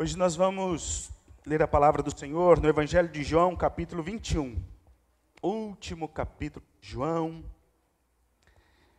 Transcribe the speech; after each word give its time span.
Hoje 0.00 0.16
nós 0.16 0.36
vamos 0.36 1.10
ler 1.44 1.60
a 1.60 1.66
palavra 1.66 2.04
do 2.04 2.16
Senhor 2.16 2.60
no 2.60 2.68
Evangelho 2.68 3.08
de 3.08 3.24
João, 3.24 3.56
capítulo 3.56 4.00
21. 4.00 4.56
Último 5.42 6.06
capítulo 6.06 6.64
de 6.80 6.88
João. 6.88 7.44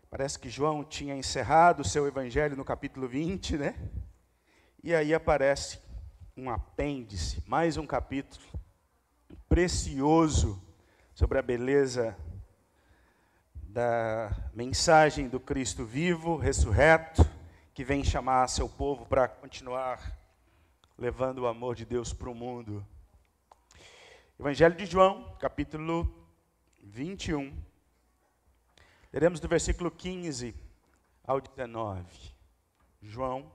Parece 0.09 0.37
que 0.37 0.49
João 0.49 0.83
tinha 0.83 1.15
encerrado 1.15 1.79
o 1.83 1.87
seu 1.87 2.05
evangelho 2.05 2.57
no 2.57 2.65
capítulo 2.65 3.07
20, 3.07 3.57
né? 3.57 3.75
E 4.83 4.93
aí 4.93 5.13
aparece 5.13 5.79
um 6.35 6.49
apêndice, 6.49 7.41
mais 7.47 7.77
um 7.77 7.87
capítulo 7.87 8.43
precioso 9.47 10.61
sobre 11.15 11.39
a 11.39 11.41
beleza 11.41 12.13
da 13.55 14.35
mensagem 14.53 15.29
do 15.29 15.39
Cristo 15.39 15.85
vivo, 15.85 16.35
ressurreto, 16.35 17.25
que 17.73 17.85
vem 17.85 18.03
chamar 18.03 18.49
seu 18.49 18.67
povo 18.67 19.05
para 19.05 19.29
continuar 19.29 20.18
levando 20.99 21.39
o 21.39 21.47
amor 21.47 21.75
de 21.75 21.85
Deus 21.85 22.11
para 22.11 22.29
o 22.29 22.35
mundo. 22.35 22.85
Evangelho 24.37 24.75
de 24.75 24.85
João, 24.85 25.33
capítulo 25.39 26.13
21. 26.83 27.57
Leremos 29.11 29.39
do 29.39 29.47
versículo 29.47 29.89
15 29.89 30.53
ao 31.23 31.39
19. 31.39 32.35
João, 33.01 33.49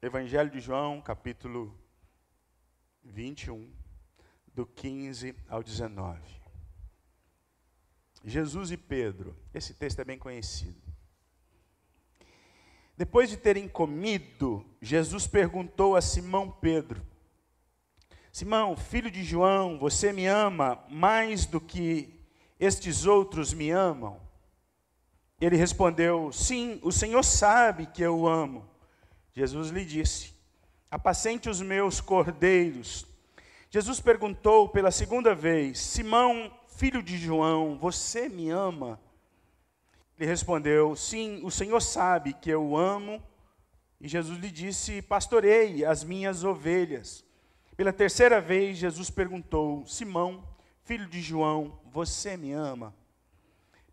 Evangelho 0.00 0.50
de 0.50 0.60
João, 0.60 1.02
capítulo 1.02 1.78
21, 3.02 3.70
do 4.54 4.64
15 4.64 5.36
ao 5.46 5.62
19. 5.62 6.22
Jesus 8.24 8.70
e 8.70 8.78
Pedro, 8.78 9.36
esse 9.52 9.74
texto 9.74 10.00
é 10.00 10.04
bem 10.04 10.18
conhecido. 10.18 10.83
Depois 12.96 13.28
de 13.28 13.36
terem 13.36 13.66
comido, 13.66 14.64
Jesus 14.80 15.26
perguntou 15.26 15.96
a 15.96 16.00
Simão 16.00 16.48
Pedro: 16.48 17.04
Simão, 18.30 18.76
filho 18.76 19.10
de 19.10 19.24
João, 19.24 19.78
você 19.78 20.12
me 20.12 20.26
ama 20.26 20.84
mais 20.88 21.44
do 21.44 21.60
que 21.60 22.20
estes 22.58 23.04
outros 23.04 23.52
me 23.52 23.70
amam? 23.70 24.20
Ele 25.40 25.56
respondeu: 25.56 26.32
Sim, 26.32 26.78
o 26.82 26.92
Senhor 26.92 27.22
sabe 27.24 27.86
que 27.86 28.02
eu 28.02 28.26
amo. 28.26 28.68
Jesus 29.32 29.70
lhe 29.70 29.84
disse: 29.84 30.32
Apacente 30.88 31.48
os 31.48 31.60
meus 31.60 32.00
cordeiros. 32.00 33.04
Jesus 33.70 34.00
perguntou 34.00 34.68
pela 34.68 34.92
segunda 34.92 35.34
vez: 35.34 35.80
Simão, 35.80 36.52
filho 36.68 37.02
de 37.02 37.18
João, 37.18 37.76
você 37.76 38.28
me 38.28 38.50
ama? 38.50 39.00
Ele 40.18 40.28
respondeu: 40.28 40.94
Sim, 40.94 41.40
o 41.42 41.50
Senhor 41.50 41.80
sabe 41.80 42.32
que 42.32 42.50
eu 42.50 42.76
amo. 42.76 43.22
E 44.00 44.08
Jesus 44.08 44.38
lhe 44.38 44.50
disse: 44.50 45.02
Pastorei 45.02 45.84
as 45.84 46.04
minhas 46.04 46.44
ovelhas. 46.44 47.24
Pela 47.76 47.92
terceira 47.92 48.40
vez, 48.40 48.78
Jesus 48.78 49.10
perguntou: 49.10 49.84
Simão, 49.86 50.46
filho 50.84 51.06
de 51.08 51.20
João, 51.20 51.78
você 51.90 52.36
me 52.36 52.52
ama? 52.52 52.94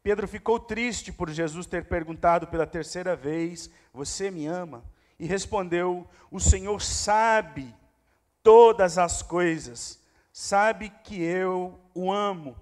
Pedro 0.04 0.28
ficou 0.28 0.60
triste 0.60 1.12
por 1.12 1.30
Jesus 1.30 1.66
ter 1.66 1.86
perguntado 1.86 2.48
pela 2.48 2.68
terceira 2.68 3.16
vez: 3.16 3.70
Você 3.94 4.30
me 4.30 4.46
ama? 4.46 4.84
E 5.20 5.26
respondeu: 5.26 6.08
O 6.30 6.40
Senhor 6.40 6.82
sabe 6.82 7.74
todas 8.44 8.98
as 8.98 9.22
coisas, 9.22 10.00
sabe 10.32 10.90
que 11.04 11.22
eu 11.22 11.80
o 11.96 12.12
amo. 12.12 12.56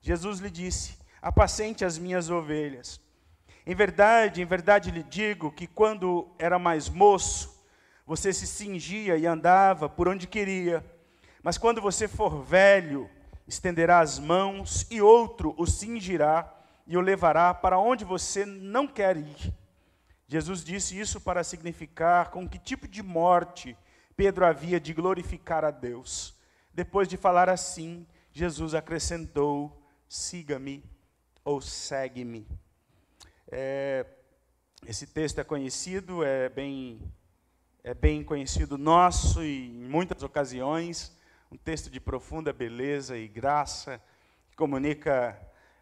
Jesus 0.00 0.40
lhe 0.40 0.50
disse: 0.50 0.96
Apacente 1.22 1.84
as 1.84 1.98
minhas 1.98 2.30
ovelhas. 2.30 3.03
Em 3.66 3.74
verdade, 3.74 4.42
em 4.42 4.44
verdade 4.44 4.90
lhe 4.90 5.02
digo 5.02 5.50
que 5.50 5.66
quando 5.66 6.28
era 6.38 6.58
mais 6.58 6.88
moço, 6.88 7.64
você 8.06 8.32
se 8.32 8.46
cingia 8.46 9.16
e 9.16 9.26
andava 9.26 9.88
por 9.88 10.06
onde 10.06 10.26
queria. 10.26 10.84
Mas 11.42 11.56
quando 11.56 11.80
você 11.80 12.06
for 12.06 12.42
velho, 12.42 13.08
estenderá 13.46 14.00
as 14.00 14.18
mãos 14.18 14.86
e 14.90 15.00
outro 15.00 15.54
o 15.56 15.66
cingirá 15.66 16.52
e 16.86 16.96
o 16.96 17.00
levará 17.00 17.54
para 17.54 17.78
onde 17.78 18.04
você 18.04 18.44
não 18.44 18.86
quer 18.86 19.16
ir. 19.16 19.52
Jesus 20.26 20.62
disse 20.64 20.98
isso 20.98 21.20
para 21.20 21.44
significar 21.44 22.30
com 22.30 22.48
que 22.48 22.58
tipo 22.58 22.86
de 22.88 23.02
morte 23.02 23.76
Pedro 24.16 24.44
havia 24.44 24.78
de 24.78 24.92
glorificar 24.92 25.64
a 25.64 25.70
Deus. 25.70 26.34
Depois 26.72 27.08
de 27.08 27.16
falar 27.16 27.48
assim, 27.48 28.06
Jesus 28.32 28.74
acrescentou: 28.74 29.82
siga-me 30.08 30.84
ou 31.44 31.60
segue-me. 31.60 32.46
É, 33.50 34.06
esse 34.86 35.06
texto 35.06 35.38
é 35.40 35.44
conhecido, 35.44 36.24
é 36.24 36.48
bem, 36.48 37.00
é 37.82 37.94
bem 37.94 38.22
conhecido 38.24 38.78
nosso 38.78 39.42
e 39.42 39.68
em 39.68 39.88
muitas 39.88 40.22
ocasiões, 40.22 41.16
um 41.50 41.56
texto 41.56 41.90
de 41.90 42.00
profunda 42.00 42.52
beleza 42.52 43.16
e 43.16 43.28
graça, 43.28 44.00
que 44.50 44.56
comunica 44.56 45.38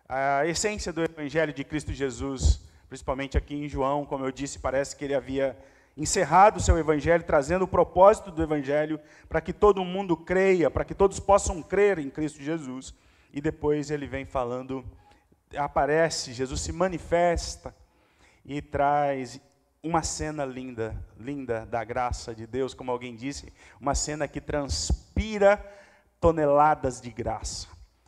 a 0.09 0.47
essência 0.47 0.93
do 0.93 1.03
Evangelho 1.03 1.53
de 1.53 1.65
Cristo 1.65 1.93
Jesus, 1.93 2.61
principalmente 2.89 3.39
aqui 3.39 3.55
em 3.55 3.69
João, 3.69 4.05
como 4.05 4.25
eu 4.27 4.33
disse, 4.33 4.59
parece 4.59 4.95
que 4.95 5.05
ele 5.05 5.15
havia 5.15 5.57
encerrado 5.97 6.57
o 6.57 6.61
seu 6.61 6.79
Evangelho, 6.79 7.25
trazendo 7.25 7.65
o 7.65 7.69
propósito 7.69 8.31
do 8.31 8.43
Evangelho 8.43 9.01
para 9.29 9.41
que 9.41 9.53
todo 9.53 9.85
mundo 9.85 10.17
creia, 10.17 10.71
para 10.71 10.85
que 10.85 10.95
todos 10.95 11.19
possam 11.19 11.63
crer 11.63 11.99
em 11.99 12.11
Cristo 12.11 12.43
Jesus. 12.43 12.95
E 13.33 13.41
depois 13.41 13.91
ele 13.91 14.07
vem 14.07 14.25
falando 14.25 14.85
aparece, 15.57 16.33
Jesus 16.33 16.61
se 16.61 16.73
manifesta 16.73 17.75
e 18.45 18.61
traz 18.61 19.41
uma 19.83 20.03
cena 20.03 20.45
linda, 20.45 20.97
linda 21.19 21.67
da 21.67 21.83
graça 21.83 22.35
de 22.35 22.47
Deus, 22.47 22.73
como 22.73 22.91
alguém 22.91 23.17
disse, 23.17 23.53
uma 23.81 23.95
cena 23.95 24.29
que 24.29 24.41
transpira 24.41 25.65
toneladas 26.21 27.01
de 27.01 27.11
graça. 27.11 27.67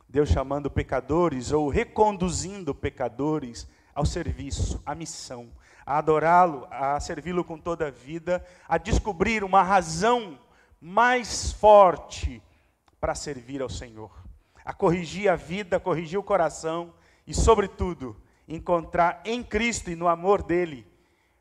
Deus 0.08 0.28
chamando 0.28 0.70
pecadores 0.70 1.50
ou 1.50 1.68
reconduzindo 1.68 2.72
pecadores 2.72 3.66
ao 3.92 4.06
serviço, 4.06 4.80
à 4.86 4.94
missão, 4.94 5.48
a 5.84 5.98
adorá-lo, 5.98 6.66
a 6.70 6.98
servi-lo 7.00 7.42
com 7.42 7.58
toda 7.58 7.88
a 7.88 7.90
vida, 7.90 8.44
a 8.68 8.78
descobrir 8.78 9.42
uma 9.42 9.62
razão 9.62 10.38
mais 10.80 11.52
forte 11.52 12.40
para 13.00 13.14
servir 13.14 13.60
ao 13.60 13.68
Senhor, 13.68 14.12
a 14.64 14.72
corrigir 14.72 15.28
a 15.28 15.34
vida, 15.34 15.76
a 15.76 15.80
corrigir 15.80 16.18
o 16.18 16.22
coração 16.22 16.94
e, 17.26 17.32
sobretudo, 17.32 18.16
encontrar 18.46 19.22
em 19.24 19.42
Cristo 19.42 19.90
e 19.90 19.96
no 19.96 20.08
amor 20.08 20.42
dele 20.42 20.86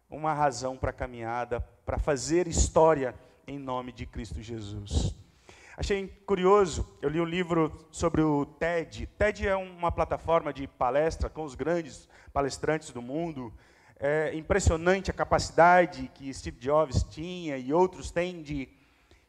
uma 0.10 0.34
razão 0.34 0.78
para 0.78 0.92
a 0.92 0.94
caminhada, 0.94 1.60
para 1.86 1.98
fazer 1.98 2.48
história 2.48 3.16
em 3.48 3.60
nome 3.60 3.92
de 3.92 4.06
Cristo 4.06 4.42
Jesus. 4.42 5.16
Achei 5.76 6.08
curioso, 6.26 6.88
eu 7.02 7.10
li 7.10 7.20
um 7.20 7.26
livro 7.26 7.88
sobre 7.92 8.22
o 8.22 8.46
TED. 8.46 9.08
TED 9.18 9.48
é 9.48 9.56
uma 9.56 9.92
plataforma 9.92 10.54
de 10.54 10.68
palestra 10.68 11.30
com 11.30 11.44
os 11.44 11.56
grandes 11.56 12.08
palestrantes 12.32 12.92
do 12.92 13.02
mundo. 13.02 13.52
É 14.00 14.36
impressionante 14.36 15.10
a 15.10 15.14
capacidade 15.14 16.12
que 16.14 16.32
Steve 16.32 16.60
Jobs 16.60 17.04
tinha 17.04 17.58
e 17.58 17.74
outros 17.74 18.12
têm 18.12 18.44
de, 18.44 18.70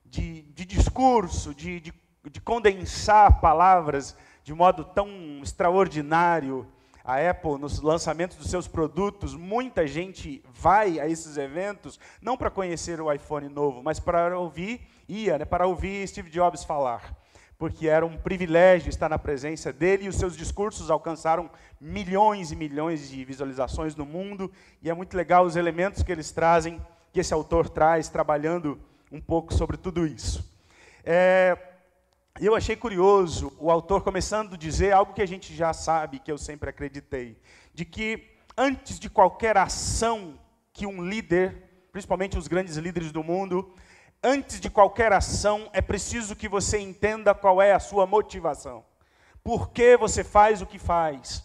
de, 0.04 0.42
de 0.42 0.64
discurso, 0.66 1.54
de, 1.54 1.80
de, 1.80 1.94
de 2.30 2.40
condensar 2.42 3.40
palavras 3.40 4.14
de 4.44 4.52
modo 4.52 4.84
tão 4.84 5.08
extraordinário. 5.42 6.66
A 7.02 7.18
Apple, 7.30 7.58
nos 7.58 7.82
lançamentos 7.82 8.36
dos 8.36 8.48
seus 8.48 8.66
produtos, 8.66 9.34
muita 9.34 9.86
gente 9.86 10.42
vai 10.54 10.98
a 10.98 11.06
esses 11.06 11.36
eventos, 11.36 12.00
não 12.22 12.34
para 12.34 12.50
conhecer 12.50 12.98
o 12.98 13.12
iPhone 13.12 13.48
novo, 13.50 13.82
mas 13.82 14.00
para 14.00 14.38
ouvir, 14.38 14.80
ia, 15.06 15.36
né, 15.36 15.44
para 15.44 15.66
ouvir 15.66 16.06
Steve 16.08 16.30
Jobs 16.30 16.64
falar. 16.64 17.14
Porque 17.58 17.88
era 17.88 18.06
um 18.06 18.16
privilégio 18.16 18.88
estar 18.88 19.10
na 19.10 19.18
presença 19.18 19.70
dele 19.70 20.04
e 20.04 20.08
os 20.08 20.16
seus 20.16 20.34
discursos 20.34 20.90
alcançaram 20.90 21.50
milhões 21.78 22.52
e 22.52 22.56
milhões 22.56 23.10
de 23.10 23.22
visualizações 23.22 23.94
no 23.94 24.06
mundo. 24.06 24.50
E 24.82 24.88
é 24.88 24.94
muito 24.94 25.14
legal 25.14 25.44
os 25.44 25.56
elementos 25.56 26.02
que 26.02 26.10
eles 26.10 26.32
trazem, 26.32 26.80
que 27.12 27.20
esse 27.20 27.34
autor 27.34 27.68
traz, 27.68 28.08
trabalhando 28.08 28.80
um 29.12 29.20
pouco 29.20 29.52
sobre 29.52 29.76
tudo 29.76 30.06
isso. 30.06 30.42
É, 31.04 31.73
e 32.40 32.46
eu 32.46 32.56
achei 32.56 32.74
curioso 32.74 33.52
o 33.60 33.70
autor 33.70 34.02
começando 34.02 34.54
a 34.54 34.58
dizer 34.58 34.92
algo 34.92 35.14
que 35.14 35.22
a 35.22 35.26
gente 35.26 35.54
já 35.54 35.72
sabe, 35.72 36.18
que 36.18 36.32
eu 36.32 36.36
sempre 36.36 36.68
acreditei, 36.68 37.38
de 37.72 37.84
que 37.84 38.38
antes 38.56 38.98
de 38.98 39.08
qualquer 39.08 39.56
ação 39.56 40.36
que 40.72 40.84
um 40.84 41.00
líder, 41.00 41.86
principalmente 41.92 42.36
os 42.36 42.48
grandes 42.48 42.76
líderes 42.76 43.12
do 43.12 43.22
mundo, 43.22 43.72
antes 44.20 44.58
de 44.58 44.68
qualquer 44.68 45.12
ação 45.12 45.70
é 45.72 45.80
preciso 45.80 46.34
que 46.34 46.48
você 46.48 46.76
entenda 46.80 47.32
qual 47.36 47.62
é 47.62 47.72
a 47.72 47.78
sua 47.78 48.04
motivação. 48.04 48.84
Por 49.44 49.70
que 49.70 49.96
você 49.96 50.24
faz 50.24 50.60
o 50.60 50.66
que 50.66 50.78
faz? 50.78 51.44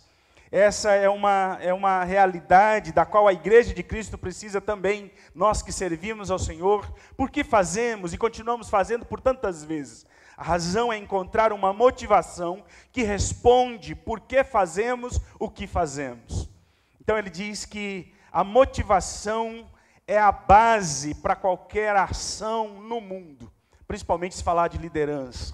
Essa 0.52 0.94
é 0.94 1.08
uma, 1.08 1.60
é 1.62 1.72
uma 1.72 2.04
realidade 2.04 2.92
da 2.92 3.06
qual 3.06 3.28
a 3.28 3.34
igreja 3.34 3.76
de 3.76 3.84
Cristo 3.84 4.18
precisa 4.18 4.60
também, 4.60 5.12
nós 5.36 5.62
que 5.62 5.72
servimos 5.72 6.32
ao 6.32 6.40
Senhor, 6.40 6.92
por 7.16 7.30
que 7.30 7.44
fazemos 7.44 8.12
e 8.12 8.18
continuamos 8.18 8.70
fazendo 8.70 9.06
por 9.06 9.22
tantas 9.22 9.64
vezes? 9.64 10.08
A 10.40 10.44
razão 10.44 10.92
é 10.94 10.98
encontrar 10.98 11.52
uma 11.52 11.74
motivação 11.74 12.64
que 12.94 13.04
responde 13.04 13.94
por 13.94 14.22
que 14.22 14.42
fazemos 14.42 15.20
o 15.38 15.50
que 15.50 15.68
fazemos. 15.68 16.50
Então 17.02 17.18
ele 17.18 17.30
diz 17.30 17.66
que 17.66 18.14
a 18.32 18.42
motivação 18.42 19.70
é 20.08 20.18
a 20.18 20.32
base 20.32 21.14
para 21.14 21.36
qualquer 21.36 21.94
ação 21.94 22.70
no 22.70 23.02
mundo, 23.02 23.52
principalmente 23.86 24.34
se 24.34 24.42
falar 24.42 24.70
de 24.70 24.78
liderança. 24.78 25.54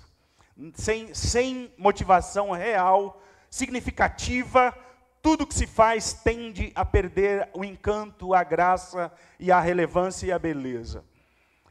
Sem, 0.75 1.15
sem 1.15 1.73
motivação 1.79 2.51
real, 2.51 3.19
significativa, 3.49 4.71
tudo 5.19 5.47
que 5.47 5.55
se 5.55 5.65
faz 5.65 6.13
tende 6.13 6.71
a 6.75 6.85
perder 6.85 7.49
o 7.55 7.65
encanto, 7.65 8.35
a 8.35 8.43
graça 8.43 9.11
e 9.39 9.51
a 9.51 9.59
relevância 9.59 10.27
e 10.27 10.31
a 10.31 10.37
beleza. 10.37 11.03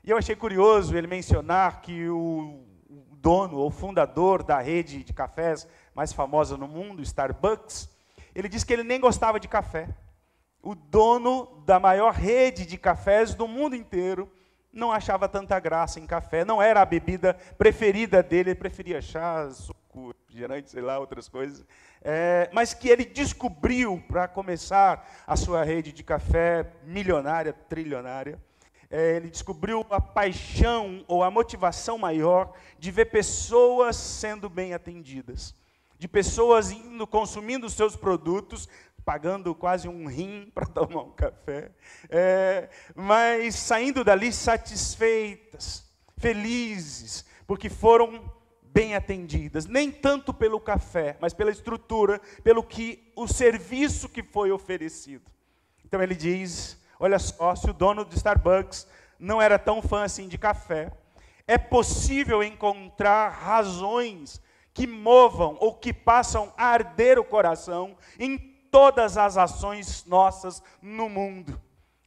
E 0.03 0.11
eu 0.11 0.19
achei 0.19 0.35
curioso 0.35 0.97
ele 0.97 1.07
mencionar 1.07 1.81
que 1.81 2.09
o 2.09 2.74
dono 3.25 3.57
ou 3.57 3.71
fundador 3.71 4.43
da 4.43 4.61
rede 4.61 5.03
de 5.03 5.15
cafés 5.15 5.67
mais 5.95 6.13
famosa 6.13 6.59
no 6.59 6.69
mundo, 6.69 7.01
Starbucks, 7.01 7.89
ele 8.35 8.51
disse 8.51 8.67
que 8.67 8.73
ele 8.75 8.83
nem 8.83 9.01
gostava 9.01 9.41
de 9.41 9.49
café. 9.49 9.89
O 10.63 10.75
dono 10.75 11.63
da 11.65 11.81
maior 11.81 12.13
rede 12.13 12.67
de 12.67 12.77
cafés 12.77 13.35
do 13.35 13.49
mundo 13.49 13.75
inteiro 13.75 14.31
não 14.71 14.93
achava 14.93 15.27
tanta 15.27 15.59
graça 15.59 15.99
em 15.99 16.07
café, 16.07 16.45
não 16.45 16.61
era 16.61 16.83
a 16.83 16.85
bebida 16.85 17.33
preferida 17.57 18.23
dele, 18.23 18.51
ele 18.51 18.59
preferia 18.59 19.01
chá, 19.01 19.49
suco, 19.51 20.09
refrigerante, 20.09 20.71
sei 20.71 20.83
lá, 20.83 20.99
outras 20.99 21.27
coisas. 21.27 21.65
É, 22.03 22.51
mas 22.53 22.75
que 22.75 22.91
ele 22.91 23.07
descobriu 23.07 24.05
para 24.07 24.29
começar 24.29 25.09
a 25.27 25.35
sua 25.35 25.65
rede 25.65 25.93
de 25.93 26.03
café 26.03 26.71
milionária, 26.85 27.55
trilionária. 27.55 28.39
É, 28.97 29.17
ele 29.17 29.29
descobriu 29.29 29.85
a 29.91 30.01
paixão 30.01 31.05
ou 31.09 31.25
a 31.25 31.31
motivação 31.31 31.99
maior 31.99 32.53
de 32.79 32.91
ver 32.93 33.07
pessoas 33.07 33.97
sendo 33.97 34.49
bem 34.49 34.73
atendidas 34.73 35.55
de 36.05 36.09
pessoas 36.09 36.71
indo 36.71 37.07
consumindo 37.07 37.67
os 37.67 37.73
seus 37.73 37.97
produtos, 37.97 38.69
pagando 39.07 39.55
quase 39.55 39.89
um 39.89 40.07
rim 40.07 40.51
para 40.55 40.67
tomar 40.67 41.03
um 41.03 41.13
café, 41.13 41.71
é, 42.11 42.69
mas 42.95 43.55
saindo 43.55 44.05
dali 44.05 44.31
satisfeitas, 44.31 45.85
felizes, 46.19 47.25
porque 47.47 47.71
foram 47.71 48.31
bem 48.63 48.95
atendidas, 48.95 49.67
nem 49.67 49.91
tanto 49.91 50.35
pelo 50.35 50.61
café, 50.61 51.17
mas 51.21 51.33
pela 51.33 51.51
estrutura, 51.51 52.21
pelo 52.43 52.63
que 52.63 53.11
o 53.17 53.27
serviço 53.27 54.09
que 54.09 54.23
foi 54.23 54.51
oferecido. 54.51 55.31
Então 55.85 56.03
ele 56.03 56.15
diz: 56.15 56.77
olha 57.05 57.19
só, 57.19 57.55
se 57.55 57.69
o 57.69 57.75
dono 57.75 58.03
do 58.03 58.15
Starbucks 58.15 58.87
não 59.19 59.41
era 59.41 59.59
tão 59.59 59.83
fã 59.83 60.05
assim 60.05 60.27
de 60.27 60.39
café, 60.39 60.91
é 61.47 61.59
possível 61.59 62.43
encontrar 62.43 63.29
razões 63.29 64.41
que 64.73 64.87
movam 64.87 65.59
ou 65.61 65.75
que 65.75 65.93
passam 65.93 66.51
a 66.57 66.65
arder 66.65 67.19
o 67.19 67.25
coração 67.25 67.95
em 68.19 68.39
todas 68.71 69.19
as 69.19 69.37
ações 69.37 70.07
nossas 70.07 70.63
no 70.81 71.11
mundo. 71.11 71.61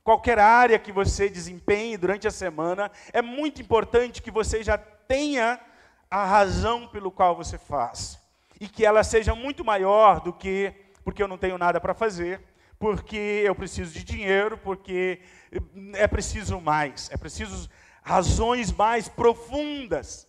Qualquer 0.03 0.39
área 0.39 0.79
que 0.79 0.91
você 0.91 1.29
desempenhe 1.29 1.95
durante 1.95 2.27
a 2.27 2.31
semana, 2.31 2.91
é 3.13 3.21
muito 3.21 3.61
importante 3.61 4.21
que 4.21 4.31
você 4.31 4.63
já 4.63 4.79
tenha 4.79 5.59
a 6.09 6.25
razão 6.25 6.87
pelo 6.87 7.11
qual 7.11 7.35
você 7.35 7.59
faz. 7.59 8.17
E 8.59 8.67
que 8.67 8.83
ela 8.83 9.03
seja 9.03 9.35
muito 9.35 9.63
maior 9.63 10.21
do 10.21 10.33
que 10.33 10.73
porque 11.03 11.21
eu 11.21 11.27
não 11.27 11.37
tenho 11.37 11.57
nada 11.57 11.79
para 11.79 11.93
fazer, 11.93 12.41
porque 12.79 13.43
eu 13.45 13.55
preciso 13.55 13.93
de 13.93 14.03
dinheiro, 14.03 14.57
porque 14.57 15.21
é 15.93 16.07
preciso 16.07 16.59
mais, 16.61 17.09
é 17.11 17.17
preciso 17.17 17.69
razões 18.01 18.71
mais 18.71 19.09
profundas 19.09 20.27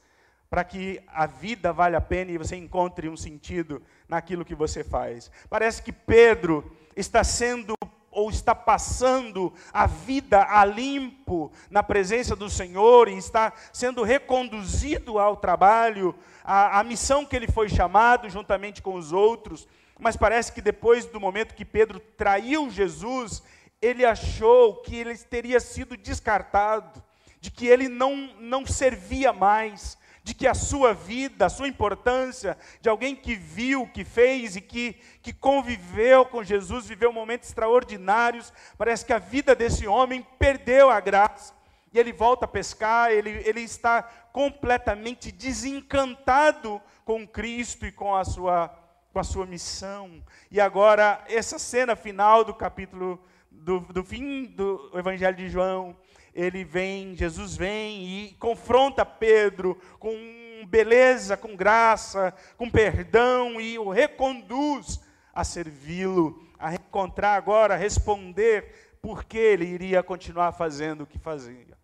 para 0.50 0.64
que 0.64 1.00
a 1.08 1.26
vida 1.26 1.72
vale 1.72 1.94
a 1.94 2.00
pena 2.00 2.30
e 2.30 2.38
você 2.38 2.56
encontre 2.56 3.08
um 3.08 3.16
sentido 3.16 3.82
naquilo 4.08 4.44
que 4.44 4.54
você 4.54 4.82
faz. 4.82 5.30
Parece 5.50 5.82
que 5.82 5.92
Pedro 5.92 6.74
está 6.96 7.22
sendo 7.22 7.74
ou 8.10 8.30
está 8.30 8.54
passando 8.54 9.52
a 9.72 9.86
vida 9.86 10.44
a 10.48 10.64
limpo 10.64 11.52
na 11.70 11.82
presença 11.82 12.34
do 12.34 12.50
Senhor 12.50 13.06
e 13.08 13.16
está 13.16 13.52
sendo 13.72 14.02
reconduzido 14.02 15.18
ao 15.18 15.36
trabalho, 15.36 16.14
à, 16.42 16.80
à 16.80 16.82
missão 16.82 17.24
que 17.24 17.36
ele 17.36 17.46
foi 17.46 17.68
chamado 17.68 18.28
juntamente 18.28 18.82
com 18.82 18.94
os 18.94 19.12
outros. 19.12 19.68
Mas 19.98 20.16
parece 20.16 20.52
que 20.52 20.60
depois 20.60 21.06
do 21.06 21.20
momento 21.20 21.54
que 21.54 21.64
Pedro 21.64 21.98
traiu 21.98 22.70
Jesus, 22.70 23.42
ele 23.80 24.04
achou 24.04 24.76
que 24.82 24.96
ele 24.96 25.16
teria 25.16 25.60
sido 25.60 25.96
descartado, 25.96 27.02
de 27.40 27.50
que 27.50 27.66
ele 27.66 27.88
não, 27.88 28.16
não 28.38 28.66
servia 28.66 29.32
mais, 29.32 29.98
de 30.22 30.34
que 30.34 30.46
a 30.46 30.54
sua 30.54 30.92
vida, 30.92 31.46
a 31.46 31.48
sua 31.48 31.68
importância, 31.68 32.58
de 32.80 32.88
alguém 32.88 33.16
que 33.16 33.34
viu, 33.34 33.86
que 33.86 34.04
fez 34.04 34.56
e 34.56 34.60
que, 34.60 34.94
que 35.22 35.32
conviveu 35.32 36.26
com 36.26 36.44
Jesus, 36.44 36.86
viveu 36.86 37.12
momentos 37.12 37.48
extraordinários, 37.48 38.52
parece 38.76 39.06
que 39.06 39.12
a 39.12 39.18
vida 39.18 39.54
desse 39.54 39.86
homem 39.86 40.26
perdeu 40.38 40.90
a 40.90 41.00
graça. 41.00 41.54
E 41.92 41.98
ele 41.98 42.12
volta 42.12 42.44
a 42.44 42.48
pescar, 42.48 43.10
ele, 43.10 43.30
ele 43.46 43.62
está 43.62 44.02
completamente 44.30 45.32
desencantado 45.32 46.80
com 47.04 47.26
Cristo 47.26 47.86
e 47.86 47.92
com 47.92 48.14
a 48.14 48.22
sua, 48.24 48.70
com 49.12 49.18
a 49.18 49.24
sua 49.24 49.46
missão. 49.46 50.22
E 50.50 50.60
agora, 50.60 51.24
essa 51.28 51.58
cena 51.58 51.96
final 51.96 52.44
do 52.44 52.54
capítulo, 52.54 53.18
do, 53.50 53.80
do 53.80 54.04
fim 54.04 54.44
do 54.44 54.90
Evangelho 54.94 55.36
de 55.36 55.48
João, 55.48 55.96
ele 56.34 56.64
vem, 56.64 57.16
Jesus 57.16 57.56
vem 57.56 58.04
e 58.04 58.34
confronta 58.34 59.04
Pedro 59.04 59.80
com 59.98 60.14
beleza, 60.68 61.36
com 61.36 61.56
graça, 61.56 62.34
com 62.56 62.70
perdão 62.70 63.60
e 63.60 63.78
o 63.78 63.90
reconduz 63.90 65.00
a 65.34 65.44
servi-lo, 65.44 66.46
a 66.58 66.74
encontrar 66.74 67.34
agora, 67.34 67.74
a 67.74 67.76
responder 67.76 68.96
por 69.00 69.24
que 69.24 69.38
ele 69.38 69.64
iria 69.64 70.02
continuar 70.02 70.52
fazendo 70.52 71.02
o 71.02 71.06
que 71.06 71.18
fazia. 71.18 71.78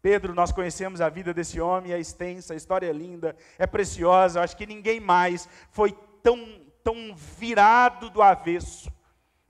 Pedro, 0.00 0.34
nós 0.34 0.52
conhecemos 0.52 1.00
a 1.00 1.08
vida 1.08 1.32
desse 1.32 1.58
homem, 1.60 1.92
é 1.92 1.98
extensa, 1.98 2.52
a 2.52 2.56
história 2.56 2.86
é 2.86 2.92
linda, 2.92 3.34
é 3.58 3.66
preciosa. 3.66 4.42
Acho 4.42 4.54
que 4.54 4.66
ninguém 4.66 5.00
mais 5.00 5.48
foi 5.70 5.96
tão, 6.24 6.58
tão 6.82 7.14
virado 7.14 8.08
do 8.08 8.22
avesso 8.22 8.90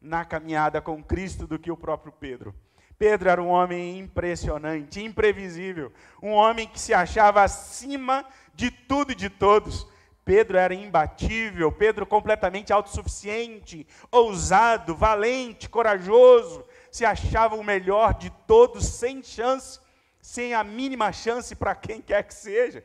na 0.03 0.25
caminhada 0.25 0.83
com 0.83 1.03
Cristo 1.03 1.47
do 1.47 1.57
que 1.57 1.71
o 1.71 1.77
próprio 1.77 2.13
Pedro. 2.13 2.53
Pedro 2.99 3.29
era 3.29 3.41
um 3.41 3.49
homem 3.49 3.99
impressionante, 3.99 5.03
imprevisível, 5.03 5.93
um 6.21 6.33
homem 6.33 6.67
que 6.67 6.81
se 6.81 6.93
achava 6.93 7.43
acima 7.43 8.27
de 8.55 8.71
tudo 8.73 9.13
e 9.13 9.15
de 9.15 9.31
todos. 9.31 9.87
Pedro 10.25 10.59
era 10.59 10.75
imbatível, 10.75 11.71
Pedro 11.71 12.07
completamente 12.07 12.73
autossuficiente, 12.73 13.87
ousado, 14.11 14.97
valente, 14.97 15.69
corajoso, 15.69 16.65
se 16.91 17.05
achava 17.05 17.55
o 17.55 17.65
melhor 17.65 18.15
de 18.15 18.31
todos, 18.47 18.87
sem 18.87 19.23
chance, 19.23 19.79
sem 20.21 20.55
a 20.55 20.65
mínima 20.65 21.13
chance 21.13 21.55
para 21.55 21.75
quem 21.75 22.01
quer 22.01 22.23
que 22.25 22.35
seja. 22.35 22.85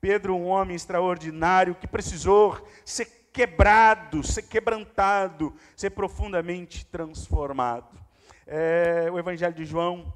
Pedro, 0.00 0.36
um 0.36 0.46
homem 0.46 0.76
extraordinário 0.76 1.74
que 1.74 1.88
precisou 1.88 2.64
ser 2.84 3.25
quebrado, 3.36 4.24
ser 4.24 4.42
quebrantado, 4.42 5.54
ser 5.76 5.90
profundamente 5.90 6.86
transformado 6.86 8.06
é, 8.46 9.08
o 9.10 9.18
Evangelho 9.18 9.54
de 9.54 9.64
João 9.64 10.12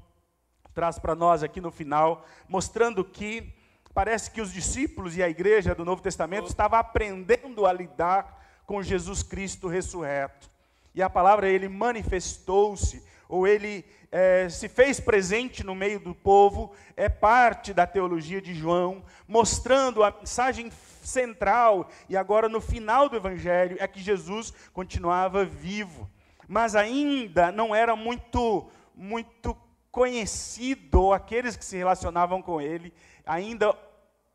traz 0.73 0.97
para 0.97 1.13
nós 1.13 1.43
aqui 1.43 1.59
no 1.59 1.69
final, 1.69 2.25
mostrando 2.47 3.03
que 3.03 3.53
parece 3.93 4.31
que 4.31 4.39
os 4.39 4.53
discípulos 4.53 5.17
e 5.17 5.23
a 5.23 5.29
igreja 5.29 5.75
do 5.75 5.83
Novo 5.83 6.01
Testamento 6.01 6.47
estavam 6.47 6.79
aprendendo 6.79 7.65
a 7.65 7.73
lidar 7.73 8.61
com 8.65 8.81
Jesus 8.81 9.21
Cristo 9.21 9.67
ressurreto. 9.67 10.49
E 10.95 11.03
a 11.03 11.09
palavra, 11.09 11.49
ele 11.49 11.67
manifestou-se, 11.67 13.03
ou 13.27 13.45
ele 13.45 13.85
é, 14.09 14.47
se 14.47 14.69
fez 14.69 14.99
presente 14.99 15.63
no 15.63 15.75
meio 15.75 15.99
do 15.99 16.15
povo, 16.15 16.73
é 16.95 17.09
parte 17.09 17.73
da 17.73 17.85
teologia 17.85 18.41
de 18.41 18.53
João, 18.53 19.03
mostrando 19.27 20.03
a 20.03 20.11
mensagem 20.11 20.71
central, 21.07 21.89
e 22.07 22.15
agora 22.15 22.47
no 22.47 22.61
final 22.61 23.09
do 23.09 23.15
Evangelho, 23.15 23.77
é 23.79 23.87
que 23.87 23.99
Jesus 23.99 24.53
continuava 24.73 25.43
vivo. 25.43 26.09
Mas 26.47 26.75
ainda 26.75 27.51
não 27.51 27.73
era 27.73 27.95
muito, 27.95 28.69
muito 28.95 29.55
conhecido, 29.91 31.13
aqueles 31.13 31.55
que 31.55 31.65
se 31.65 31.77
relacionavam 31.77 32.41
com 32.41 32.61
ele, 32.61 32.93
ainda 33.25 33.77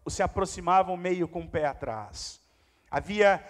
se 0.08 0.22
aproximavam 0.22 0.96
meio 0.96 1.26
com 1.26 1.40
o 1.40 1.48
pé 1.48 1.66
atrás. 1.66 2.40
Havia 2.90 3.44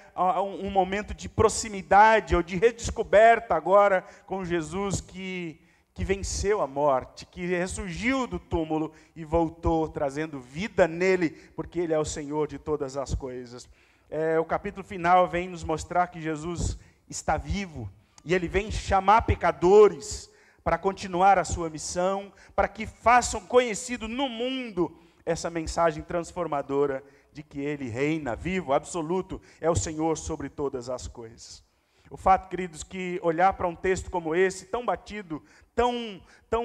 um 0.62 0.70
momento 0.70 1.12
de 1.12 1.28
proximidade 1.28 2.34
ou 2.34 2.42
de 2.42 2.56
redescoberta 2.56 3.54
agora 3.54 4.02
com 4.24 4.44
Jesus 4.44 5.00
que, 5.00 5.60
que 5.96 6.04
venceu 6.04 6.60
a 6.60 6.66
morte, 6.66 7.24
que 7.24 7.46
ressurgiu 7.46 8.26
do 8.26 8.38
túmulo 8.38 8.92
e 9.16 9.24
voltou 9.24 9.88
trazendo 9.88 10.38
vida 10.38 10.86
nele, 10.86 11.30
porque 11.56 11.80
ele 11.80 11.94
é 11.94 11.98
o 11.98 12.04
Senhor 12.04 12.46
de 12.46 12.58
todas 12.58 12.98
as 12.98 13.14
coisas. 13.14 13.66
É, 14.10 14.38
o 14.38 14.44
capítulo 14.44 14.84
final 14.84 15.26
vem 15.26 15.48
nos 15.48 15.64
mostrar 15.64 16.08
que 16.08 16.20
Jesus 16.20 16.78
está 17.08 17.38
vivo, 17.38 17.90
e 18.26 18.34
ele 18.34 18.46
vem 18.46 18.70
chamar 18.70 19.22
pecadores 19.22 20.30
para 20.62 20.76
continuar 20.76 21.38
a 21.38 21.44
sua 21.44 21.70
missão, 21.70 22.30
para 22.54 22.68
que 22.68 22.86
façam 22.86 23.40
conhecido 23.40 24.06
no 24.06 24.28
mundo 24.28 24.94
essa 25.24 25.48
mensagem 25.48 26.02
transformadora 26.02 27.02
de 27.32 27.42
que 27.42 27.58
ele 27.58 27.88
reina 27.88 28.36
vivo, 28.36 28.74
absoluto, 28.74 29.40
é 29.62 29.70
o 29.70 29.74
Senhor 29.74 30.18
sobre 30.18 30.50
todas 30.50 30.90
as 30.90 31.08
coisas. 31.08 31.65
O 32.10 32.16
fato, 32.16 32.48
queridos, 32.48 32.82
que 32.82 33.18
olhar 33.22 33.52
para 33.54 33.66
um 33.66 33.74
texto 33.74 34.10
como 34.10 34.34
esse, 34.34 34.66
tão 34.66 34.84
batido, 34.84 35.42
tão, 35.74 36.20
tão, 36.48 36.64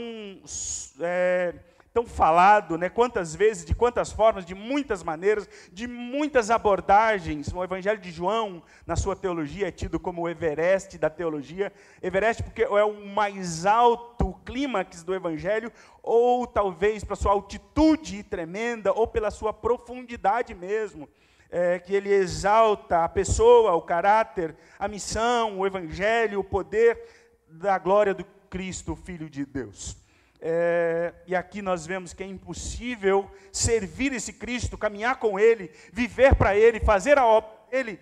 é, 0.99 1.55
tão 1.93 2.05
falado, 2.05 2.77
né? 2.77 2.89
quantas 2.89 3.35
vezes, 3.35 3.65
de 3.65 3.73
quantas 3.73 4.11
formas, 4.11 4.45
de 4.45 4.53
muitas 4.53 5.03
maneiras, 5.03 5.49
de 5.71 5.87
muitas 5.87 6.49
abordagens. 6.49 7.51
O 7.51 7.63
Evangelho 7.63 7.99
de 7.99 8.11
João, 8.11 8.61
na 8.85 8.95
sua 8.95 9.15
teologia, 9.15 9.67
é 9.67 9.71
tido 9.71 9.99
como 9.99 10.21
o 10.21 10.29
Everest 10.29 10.97
da 10.97 11.09
teologia. 11.09 11.73
Everest 12.01 12.43
porque 12.43 12.63
é 12.63 12.83
o 12.83 13.05
mais 13.05 13.65
alto 13.65 14.33
clímax 14.45 15.03
do 15.03 15.13
Evangelho, 15.13 15.71
ou 16.03 16.45
talvez 16.45 17.03
pela 17.03 17.15
sua 17.15 17.31
altitude 17.31 18.23
tremenda, 18.23 18.93
ou 18.93 19.07
pela 19.07 19.31
sua 19.31 19.51
profundidade 19.51 20.53
mesmo 20.53 21.09
é, 21.51 21.77
que 21.77 21.93
ele 21.93 22.09
exalta 22.09 23.03
a 23.03 23.09
pessoa, 23.09 23.75
o 23.75 23.81
caráter, 23.81 24.55
a 24.79 24.87
missão, 24.87 25.59
o 25.59 25.67
evangelho, 25.67 26.39
o 26.39 26.43
poder 26.43 26.97
da 27.47 27.77
glória 27.77 28.13
do 28.13 28.23
Cristo, 28.49 28.95
Filho 28.95 29.29
de 29.29 29.45
Deus. 29.45 29.97
É, 30.39 31.13
e 31.27 31.35
aqui 31.35 31.61
nós 31.61 31.85
vemos 31.85 32.13
que 32.13 32.23
é 32.23 32.25
impossível 32.25 33.29
servir 33.51 34.11
esse 34.13 34.33
Cristo, 34.33 34.77
caminhar 34.77 35.17
com 35.17 35.37
Ele, 35.37 35.69
viver 35.93 36.33
para 36.35 36.55
Ele, 36.55 36.79
fazer 36.79 37.19
a 37.19 37.25
obra 37.25 37.51
dele 37.69 37.99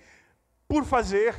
por 0.68 0.86
fazer. 0.86 1.36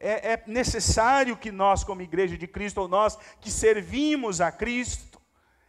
É, 0.00 0.32
é 0.32 0.42
necessário 0.46 1.36
que 1.36 1.52
nós, 1.52 1.84
como 1.84 2.02
igreja 2.02 2.36
de 2.36 2.46
Cristo, 2.48 2.80
ou 2.80 2.88
nós 2.88 3.16
que 3.40 3.50
servimos 3.50 4.40
a 4.40 4.50
Cristo, 4.50 5.07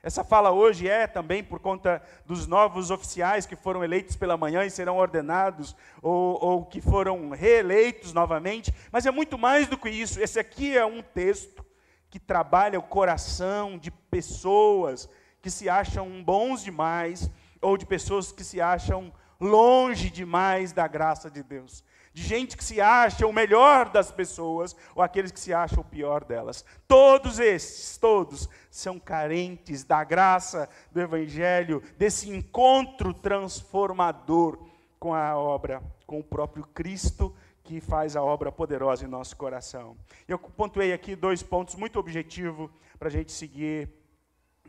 essa 0.01 0.23
fala 0.23 0.51
hoje 0.51 0.87
é 0.87 1.07
também 1.07 1.43
por 1.43 1.59
conta 1.59 2.01
dos 2.25 2.47
novos 2.47 2.89
oficiais 2.89 3.45
que 3.45 3.55
foram 3.55 3.83
eleitos 3.83 4.15
pela 4.15 4.37
manhã 4.37 4.63
e 4.63 4.69
serão 4.69 4.97
ordenados, 4.97 5.75
ou, 6.01 6.41
ou, 6.41 6.65
que 6.65 6.79
foram 6.79 7.31
reeleitos 7.31 8.13
novamente, 8.13 8.73
mas 8.91 9.05
é 9.05 9.11
muito 9.11 9.37
mais 9.37 9.67
do 9.67 9.77
que 9.77 9.89
isso. 9.89 10.21
Esse 10.21 10.39
aqui 10.39 10.77
é 10.77 10.85
um 10.85 11.01
texto 11.01 11.65
que 12.09 12.17
trabalha 12.17 12.79
o 12.79 12.83
coração 12.83 13.77
de 13.77 13.91
pessoas 13.91 15.09
que 15.41 15.51
se 15.51 15.67
acham 15.67 16.23
bons 16.23 16.63
demais, 16.63 17.29
ou 17.61 17.77
de 17.77 17.85
pessoas 17.85 18.31
que 18.31 18.43
se 18.43 18.61
acham 18.61 19.13
longe 19.39 20.09
demais 20.09 20.71
da 20.71 20.87
graça 20.87 21.29
de 21.29 21.43
Deus 21.43 21.83
de 22.13 22.23
gente 22.23 22.57
que 22.57 22.63
se 22.63 22.81
acha 22.81 23.25
o 23.27 23.33
melhor 23.33 23.89
das 23.89 24.11
pessoas 24.11 24.75
ou 24.95 25.01
aqueles 25.01 25.31
que 25.31 25.39
se 25.39 25.53
acham 25.53 25.81
o 25.81 25.85
pior 25.85 26.23
delas. 26.23 26.65
Todos 26.87 27.39
esses, 27.39 27.97
todos, 27.97 28.49
são 28.69 28.99
carentes 28.99 29.83
da 29.83 30.03
graça 30.03 30.69
do 30.91 30.99
Evangelho, 30.99 31.83
desse 31.97 32.29
encontro 32.29 33.13
transformador 33.13 34.59
com 34.99 35.13
a 35.13 35.37
obra, 35.37 35.81
com 36.05 36.19
o 36.19 36.23
próprio 36.23 36.63
Cristo 36.73 37.35
que 37.63 37.79
faz 37.79 38.15
a 38.15 38.23
obra 38.23 38.51
poderosa 38.51 39.05
em 39.05 39.07
nosso 39.07 39.37
coração. 39.37 39.95
Eu 40.27 40.39
pontuei 40.39 40.91
aqui 40.91 41.15
dois 41.15 41.43
pontos 41.43 41.75
muito 41.75 41.99
objetivos 41.99 42.69
para 42.97 43.09
a 43.09 43.11
gente 43.11 43.31
seguir 43.31 43.87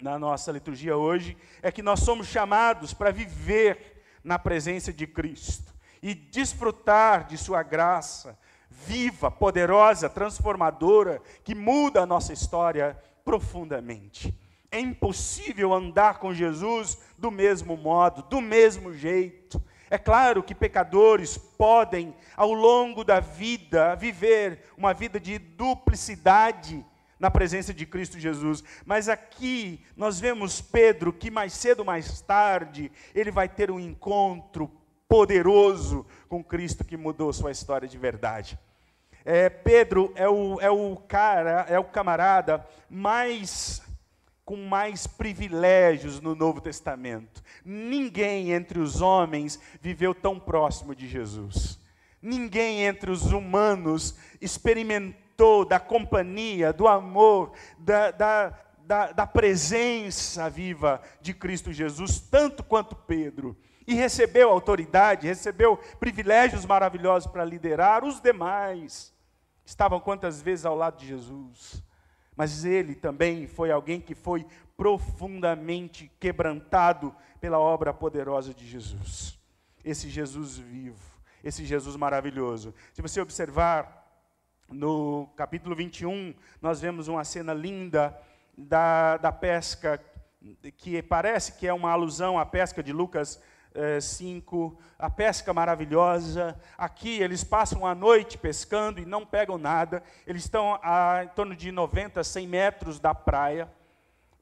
na 0.02 0.18
nossa 0.18 0.52
liturgia 0.52 0.96
hoje: 0.96 1.36
é 1.62 1.72
que 1.72 1.82
nós 1.82 2.00
somos 2.00 2.26
chamados 2.26 2.92
para 2.92 3.10
viver 3.10 4.02
na 4.22 4.38
presença 4.38 4.92
de 4.92 5.06
Cristo 5.06 5.70
e 6.02 6.14
desfrutar 6.14 7.26
de 7.26 7.36
Sua 7.36 7.62
graça 7.62 8.38
viva, 8.70 9.30
poderosa, 9.30 10.08
transformadora, 10.08 11.20
que 11.44 11.54
muda 11.54 12.00
a 12.00 12.06
nossa 12.06 12.32
história 12.32 12.98
profundamente. 13.24 14.34
É 14.70 14.78
impossível 14.78 15.74
andar 15.74 16.18
com 16.18 16.32
Jesus 16.32 16.98
do 17.18 17.30
mesmo 17.30 17.76
modo, 17.76 18.22
do 18.22 18.40
mesmo 18.40 18.94
jeito. 18.94 19.62
É 19.90 19.98
claro 19.98 20.42
que 20.42 20.54
pecadores 20.54 21.36
podem, 21.36 22.14
ao 22.36 22.52
longo 22.52 23.02
da 23.02 23.18
vida, 23.18 23.96
viver 23.96 24.70
uma 24.76 24.94
vida 24.94 25.18
de 25.18 25.38
duplicidade 25.38 26.86
na 27.18 27.30
presença 27.30 27.74
de 27.74 27.84
Cristo 27.84 28.18
Jesus. 28.18 28.62
Mas 28.86 29.08
aqui 29.08 29.84
nós 29.96 30.20
vemos 30.20 30.60
Pedro 30.60 31.12
que 31.12 31.30
mais 31.30 31.52
cedo 31.52 31.80
ou 31.80 31.84
mais 31.84 32.20
tarde 32.20 32.90
ele 33.14 33.32
vai 33.32 33.48
ter 33.48 33.70
um 33.70 33.80
encontro 33.80 34.70
poderoso 35.10 36.06
com 36.28 36.42
Cristo 36.42 36.84
que 36.84 36.96
mudou 36.96 37.32
sua 37.32 37.50
história 37.50 37.88
de 37.88 37.98
verdade. 37.98 38.56
É, 39.24 39.48
Pedro 39.50 40.12
é 40.14 40.28
o, 40.28 40.60
é 40.60 40.70
o 40.70 40.94
cara, 40.96 41.66
é 41.68 41.76
o 41.80 41.84
camarada 41.84 42.64
mais 42.88 43.82
com 44.44 44.56
mais 44.56 45.08
privilégios 45.08 46.20
no 46.20 46.36
Novo 46.36 46.60
Testamento. 46.60 47.42
Ninguém 47.64 48.52
entre 48.52 48.78
os 48.78 49.00
homens 49.00 49.60
viveu 49.80 50.14
tão 50.14 50.38
próximo 50.38 50.94
de 50.94 51.08
Jesus. 51.08 51.78
Ninguém 52.22 52.84
entre 52.84 53.10
os 53.10 53.32
humanos 53.32 54.16
experimentou 54.40 55.64
da 55.64 55.80
companhia, 55.80 56.72
do 56.72 56.86
amor, 56.86 57.52
da, 57.78 58.12
da, 58.12 58.58
da, 58.78 59.12
da 59.12 59.26
presença 59.26 60.48
viva 60.48 61.02
de 61.20 61.34
Cristo 61.34 61.72
Jesus, 61.72 62.20
tanto 62.20 62.62
quanto 62.62 62.94
Pedro 62.94 63.56
e 63.90 63.94
recebeu 63.94 64.50
autoridade, 64.50 65.26
recebeu 65.26 65.76
privilégios 65.98 66.64
maravilhosos 66.64 67.28
para 67.28 67.44
liderar, 67.44 68.04
os 68.04 68.20
demais 68.20 69.12
estavam 69.64 69.98
quantas 69.98 70.40
vezes 70.40 70.64
ao 70.64 70.76
lado 70.76 70.96
de 70.96 71.08
Jesus. 71.08 71.82
Mas 72.36 72.64
ele 72.64 72.94
também 72.94 73.48
foi 73.48 73.72
alguém 73.72 74.00
que 74.00 74.14
foi 74.14 74.46
profundamente 74.76 76.08
quebrantado 76.20 77.12
pela 77.40 77.58
obra 77.58 77.92
poderosa 77.92 78.54
de 78.54 78.64
Jesus. 78.64 79.36
Esse 79.84 80.08
Jesus 80.08 80.56
vivo, 80.56 81.20
esse 81.42 81.64
Jesus 81.64 81.96
maravilhoso. 81.96 82.72
Se 82.92 83.02
você 83.02 83.20
observar 83.20 84.08
no 84.68 85.26
capítulo 85.34 85.74
21, 85.74 86.32
nós 86.62 86.80
vemos 86.80 87.08
uma 87.08 87.24
cena 87.24 87.52
linda 87.52 88.16
da, 88.56 89.16
da 89.16 89.32
pesca, 89.32 90.00
que 90.76 91.02
parece 91.02 91.54
que 91.54 91.66
é 91.66 91.72
uma 91.72 91.90
alusão 91.90 92.38
à 92.38 92.46
pesca 92.46 92.84
de 92.84 92.92
Lucas 92.92 93.42
5, 94.00 94.78
eh, 94.78 94.82
a 94.98 95.10
pesca 95.10 95.52
maravilhosa. 95.52 96.58
Aqui 96.76 97.20
eles 97.20 97.44
passam 97.44 97.86
a 97.86 97.94
noite 97.94 98.38
pescando 98.38 99.00
e 99.00 99.04
não 99.04 99.24
pegam 99.24 99.58
nada. 99.58 100.02
Eles 100.26 100.42
estão 100.42 100.78
a 100.82 101.24
em 101.24 101.28
torno 101.28 101.54
de 101.54 101.70
90, 101.70 102.22
100 102.22 102.46
metros 102.46 102.98
da 102.98 103.14
praia. 103.14 103.68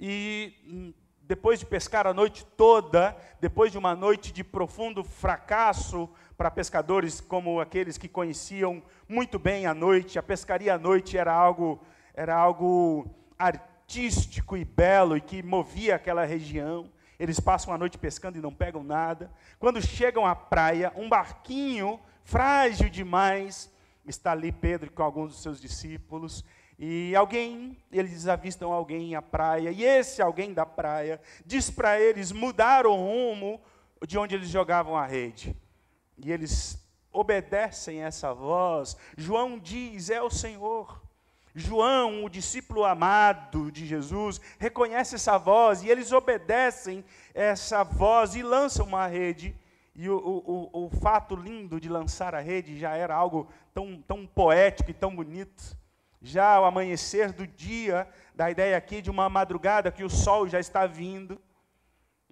E 0.01 0.55
hum, 0.67 0.93
depois 1.23 1.59
de 1.59 1.67
pescar 1.67 2.07
a 2.07 2.15
noite 2.15 2.47
toda, 2.57 3.15
depois 3.39 3.71
de 3.71 3.77
uma 3.77 3.95
noite 3.95 4.33
de 4.33 4.43
profundo 4.43 5.05
fracasso 5.05 6.09
para 6.39 6.51
pescadores 6.51 7.21
como 7.21 7.61
aqueles 7.61 7.99
que 7.99 8.09
conheciam 8.09 8.83
muito 9.07 9.39
bem 9.39 9.67
a 9.67 9.75
noite, 9.75 10.19
a 10.19 10.23
pescaria 10.23 10.75
à 10.75 10.79
noite 10.79 11.19
era 11.19 11.33
algo, 11.33 11.83
era 12.15 12.35
algo 12.35 13.15
artístico 13.39 14.57
e 14.57 14.65
belo 14.65 15.17
e 15.19 15.21
que 15.21 15.43
movia 15.43 15.97
aquela 15.97 16.25
região. 16.25 16.89
Eles 17.19 17.41
passam 17.41 17.73
a 17.73 17.79
noite 17.79 17.99
pescando 17.99 18.39
e 18.39 18.41
não 18.41 18.55
pegam 18.55 18.83
nada. 18.83 19.31
Quando 19.59 19.81
chegam 19.83 20.25
à 20.25 20.37
praia, 20.37 20.93
um 20.95 21.09
barquinho 21.09 21.99
frágil 22.23 22.89
demais, 22.89 23.73
está 24.07 24.33
ali 24.33 24.53
Pedro 24.53 24.91
com 24.93 25.03
alguns 25.03 25.33
dos 25.33 25.43
seus 25.43 25.61
discípulos, 25.61 26.45
e 26.79 27.15
alguém, 27.17 27.77
eles 27.91 28.29
avistam 28.29 28.73
alguém 28.73 29.17
à 29.17 29.23
praia, 29.23 29.73
e 29.73 29.83
esse 29.85 30.23
alguém 30.23 30.55
da 30.55 30.65
praia 30.65 31.21
diz 31.45 31.71
para 31.71 32.01
eles 32.01 32.31
mudar 32.31 32.87
o 32.87 32.95
rumo 32.95 33.61
de 34.07 34.17
onde 34.17 34.37
eles 34.37 34.49
jogavam 34.49 34.97
a 34.97 35.05
rede. 35.05 35.57
E 36.17 36.31
eles 36.31 36.81
obedecem 37.13 38.03
essa 38.03 38.33
voz. 38.33 38.97
João 39.17 39.59
diz: 39.59 40.09
É 40.09 40.23
o 40.23 40.31
Senhor. 40.31 41.03
João, 41.55 42.25
o 42.25 42.29
discípulo 42.29 42.85
amado 42.85 43.73
de 43.73 43.87
Jesus, 43.87 44.41
reconhece 44.59 45.15
essa 45.15 45.39
voz 45.39 45.83
e 45.83 45.89
eles 45.89 46.13
obedecem 46.13 47.05
essa 47.35 47.83
voz 47.83 48.35
e 48.35 48.43
lançam 48.43 48.87
uma 48.87 49.07
rede. 49.07 49.55
E 49.95 50.09
o, 50.09 50.17
o, 50.17 50.87
o 50.87 50.91
fato 50.91 51.35
lindo 51.35 51.81
de 51.81 51.89
lançar 51.89 52.35
a 52.35 52.41
rede 52.41 52.79
já 52.79 52.95
era 52.95 53.15
algo 53.15 53.49
tão, 53.75 54.01
tão 54.03 54.27
poético 54.27 54.91
e 54.91 54.95
tão 54.95 55.15
bonito. 55.15 55.77
Já 56.21 56.61
o 56.61 56.65
amanhecer 56.65 57.33
do 57.33 57.47
dia, 57.47 58.09
da 58.35 58.51
ideia 58.51 58.77
aqui 58.77 59.03
de 59.03 59.11
uma 59.11 59.29
madrugada 59.29 59.91
que 59.91 60.05
o 60.05 60.11
sol 60.11 60.49
já 60.49 60.61
está 60.61 60.87
vindo. 60.87 61.41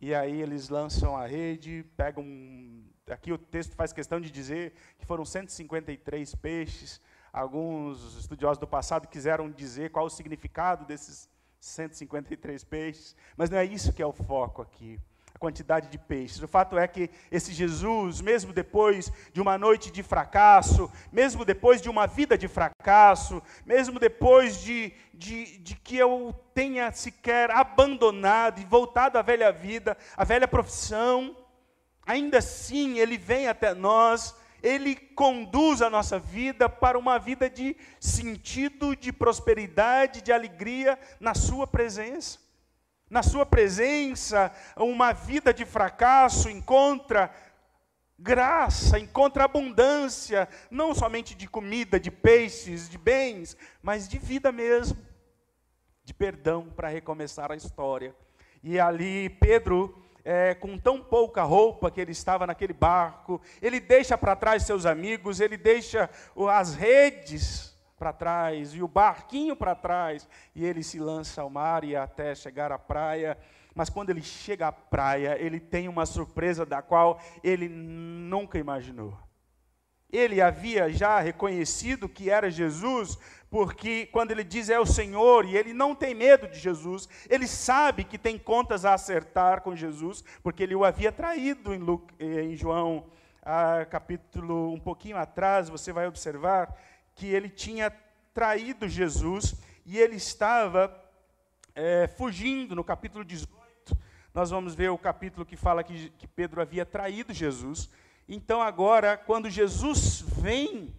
E 0.00 0.14
aí 0.14 0.40
eles 0.40 0.68
lançam 0.68 1.16
a 1.16 1.26
rede, 1.26 1.84
pegam. 1.96 2.24
Aqui 3.10 3.32
o 3.32 3.38
texto 3.38 3.74
faz 3.74 3.92
questão 3.92 4.20
de 4.20 4.30
dizer 4.30 4.74
que 4.98 5.06
foram 5.06 5.24
153 5.24 6.34
peixes 6.34 7.00
Alguns 7.36 8.16
estudiosos 8.16 8.56
do 8.56 8.66
passado 8.66 9.06
quiseram 9.06 9.50
dizer 9.50 9.90
qual 9.90 10.06
o 10.06 10.08
significado 10.08 10.86
desses 10.86 11.28
153 11.60 12.64
peixes, 12.64 13.14
mas 13.36 13.50
não 13.50 13.58
é 13.58 13.64
isso 13.66 13.92
que 13.92 14.00
é 14.00 14.06
o 14.06 14.12
foco 14.12 14.62
aqui 14.62 14.98
a 15.34 15.38
quantidade 15.38 15.88
de 15.88 15.98
peixes. 15.98 16.40
O 16.40 16.48
fato 16.48 16.78
é 16.78 16.88
que 16.88 17.10
esse 17.30 17.52
Jesus, 17.52 18.22
mesmo 18.22 18.54
depois 18.54 19.12
de 19.34 19.40
uma 19.42 19.58
noite 19.58 19.90
de 19.90 20.02
fracasso, 20.02 20.90
mesmo 21.12 21.44
depois 21.44 21.82
de 21.82 21.90
uma 21.90 22.06
vida 22.06 22.38
de 22.38 22.48
fracasso, 22.48 23.42
mesmo 23.66 24.00
depois 24.00 24.62
de, 24.62 24.94
de, 25.12 25.58
de 25.58 25.76
que 25.76 25.98
eu 25.98 26.34
tenha 26.54 26.90
sequer 26.90 27.50
abandonado 27.50 28.62
e 28.62 28.64
voltado 28.64 29.18
à 29.18 29.22
velha 29.22 29.52
vida, 29.52 29.94
à 30.16 30.24
velha 30.24 30.48
profissão, 30.48 31.36
ainda 32.06 32.38
assim 32.38 32.98
ele 32.98 33.18
vem 33.18 33.46
até 33.46 33.74
nós 33.74 34.34
ele 34.62 34.96
conduz 34.96 35.82
a 35.82 35.90
nossa 35.90 36.18
vida 36.18 36.68
para 36.68 36.98
uma 36.98 37.18
vida 37.18 37.48
de 37.48 37.76
sentido, 38.00 38.96
de 38.96 39.12
prosperidade, 39.12 40.22
de 40.22 40.32
alegria 40.32 40.98
na 41.20 41.34
Sua 41.34 41.66
presença. 41.66 42.38
Na 43.08 43.22
Sua 43.22 43.46
presença, 43.46 44.52
uma 44.76 45.12
vida 45.12 45.54
de 45.54 45.64
fracasso 45.64 46.48
encontra 46.48 47.32
graça, 48.18 48.98
encontra 48.98 49.44
abundância, 49.44 50.48
não 50.70 50.94
somente 50.94 51.34
de 51.34 51.46
comida, 51.46 52.00
de 52.00 52.10
peixes, 52.10 52.88
de 52.88 52.96
bens, 52.96 53.56
mas 53.82 54.08
de 54.08 54.18
vida 54.18 54.50
mesmo, 54.50 54.96
de 56.04 56.14
perdão 56.14 56.70
para 56.70 56.88
recomeçar 56.88 57.52
a 57.52 57.56
história. 57.56 58.14
E 58.62 58.80
ali 58.80 59.28
Pedro, 59.28 60.05
é, 60.28 60.54
com 60.54 60.76
tão 60.76 61.00
pouca 61.00 61.44
roupa 61.44 61.88
que 61.88 62.00
ele 62.00 62.10
estava 62.10 62.48
naquele 62.48 62.72
barco, 62.72 63.40
ele 63.62 63.78
deixa 63.78 64.18
para 64.18 64.34
trás 64.34 64.64
seus 64.64 64.84
amigos, 64.84 65.38
ele 65.38 65.56
deixa 65.56 66.10
as 66.50 66.74
redes 66.74 67.78
para 67.96 68.12
trás 68.12 68.74
e 68.74 68.82
o 68.82 68.88
barquinho 68.88 69.54
para 69.54 69.76
trás, 69.76 70.28
e 70.52 70.64
ele 70.64 70.82
se 70.82 70.98
lança 70.98 71.42
ao 71.42 71.48
mar 71.48 71.84
e 71.84 71.94
até 71.94 72.34
chegar 72.34 72.72
à 72.72 72.78
praia 72.78 73.38
mas 73.76 73.90
quando 73.90 74.08
ele 74.08 74.22
chega 74.22 74.68
à 74.68 74.72
praia, 74.72 75.36
ele 75.38 75.60
tem 75.60 75.86
uma 75.86 76.06
surpresa 76.06 76.64
da 76.64 76.80
qual 76.80 77.20
ele 77.44 77.68
nunca 77.68 78.58
imaginou. 78.58 79.25
Ele 80.10 80.40
havia 80.40 80.90
já 80.90 81.20
reconhecido 81.20 82.08
que 82.08 82.30
era 82.30 82.50
Jesus, 82.50 83.18
porque 83.50 84.06
quando 84.06 84.30
ele 84.30 84.44
diz 84.44 84.68
é 84.68 84.78
o 84.78 84.86
Senhor, 84.86 85.44
e 85.44 85.56
ele 85.56 85.72
não 85.72 85.94
tem 85.94 86.14
medo 86.14 86.46
de 86.48 86.58
Jesus, 86.58 87.08
ele 87.28 87.46
sabe 87.46 88.04
que 88.04 88.18
tem 88.18 88.38
contas 88.38 88.84
a 88.84 88.94
acertar 88.94 89.62
com 89.62 89.74
Jesus, 89.74 90.22
porque 90.42 90.62
ele 90.62 90.74
o 90.74 90.84
havia 90.84 91.10
traído 91.10 91.74
em, 91.74 91.82
eh, 92.18 92.42
em 92.42 92.56
João, 92.56 93.06
ah, 93.42 93.86
capítulo 93.88 94.72
um 94.72 94.80
pouquinho 94.80 95.16
atrás, 95.16 95.68
você 95.68 95.92
vai 95.92 96.06
observar 96.06 96.76
que 97.14 97.26
ele 97.26 97.48
tinha 97.48 97.92
traído 98.34 98.88
Jesus 98.88 99.54
e 99.84 99.98
ele 99.98 100.16
estava 100.16 100.94
é, 101.74 102.06
fugindo, 102.06 102.74
no 102.74 102.82
capítulo 102.82 103.24
18, 103.24 103.96
nós 104.34 104.50
vamos 104.50 104.74
ver 104.74 104.90
o 104.90 104.98
capítulo 104.98 105.46
que 105.46 105.56
fala 105.56 105.84
que, 105.84 106.10
que 106.10 106.26
Pedro 106.26 106.60
havia 106.60 106.84
traído 106.84 107.32
Jesus. 107.32 107.88
Então, 108.28 108.60
agora, 108.60 109.16
quando 109.16 109.48
Jesus 109.48 110.20
vem, 110.20 110.92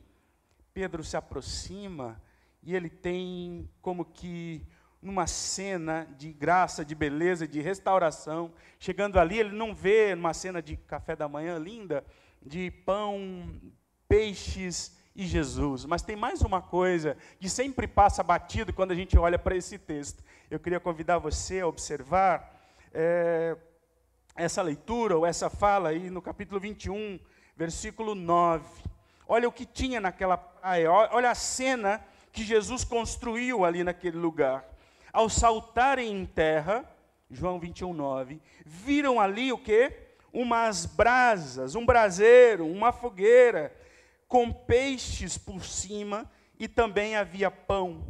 Pedro 0.74 1.04
se 1.04 1.18
aproxima 1.18 2.22
e 2.64 2.76
ele 2.76 2.90
tem 2.90 3.70
como 3.82 4.06
que 4.06 4.66
numa 5.02 5.28
cena 5.28 6.08
de 6.18 6.32
graça, 6.32 6.84
de 6.84 6.96
beleza, 6.96 7.48
de 7.48 7.62
restauração. 7.62 8.52
Chegando 8.80 9.20
ali, 9.20 9.40
ele 9.40 9.56
não 9.56 9.74
vê 9.74 10.16
numa 10.16 10.34
cena 10.34 10.62
de 10.62 10.76
café 10.76 11.16
da 11.16 11.28
manhã 11.28 11.58
linda, 11.58 12.04
de 12.42 12.72
pão, 12.72 13.60
peixes 14.08 14.98
e 15.16 15.26
Jesus. 15.26 15.86
Mas 15.86 16.02
tem 16.02 16.16
mais 16.16 16.42
uma 16.42 16.62
coisa 16.62 17.18
que 17.40 17.50
sempre 17.50 17.88
passa 17.88 18.24
batido 18.24 18.74
quando 18.74 18.92
a 18.92 18.96
gente 18.96 19.18
olha 19.18 19.38
para 19.38 19.56
esse 19.56 19.78
texto. 19.78 20.24
Eu 20.50 20.60
queria 20.60 20.80
convidar 20.80 21.18
você 21.18 21.60
a 21.60 21.68
observar 21.68 22.56
é, 22.94 23.56
essa 24.38 24.62
leitura 24.62 25.18
ou 25.18 25.26
essa 25.26 25.50
fala 25.50 25.90
aí 25.90 26.12
no 26.12 26.22
capítulo 26.22 26.60
21, 26.60 27.20
versículo 27.56 28.14
9. 28.14 28.64
Olha 29.28 29.50
o 29.50 29.52
que 29.52 29.66
tinha 29.66 30.00
naquela 30.00 30.38
praia, 30.38 30.92
olha 30.92 31.32
a 31.32 31.36
cena 31.36 32.06
que 32.32 32.44
Jesus 32.44 32.84
construiu 32.84 33.66
ali 33.66 33.84
naquele 33.84 34.18
lugar. 34.18 34.64
Ao 35.12 35.28
saltarem 35.28 36.12
em 36.12 36.26
terra, 36.26 36.86
João 37.30 37.60
21, 37.60 37.92
9, 37.94 38.40
viram 38.64 39.20
ali 39.20 39.52
o 39.52 39.58
que? 39.58 39.92
Umas 40.32 40.86
brasas, 40.86 41.74
um 41.74 41.86
braseiro, 41.86 42.68
uma 42.68 42.92
fogueira, 42.92 43.76
com 44.28 44.52
peixes 44.54 45.38
por 45.38 45.66
cima, 45.66 46.30
e 46.60 46.68
também 46.68 47.16
havia 47.16 47.50
pão 47.50 48.06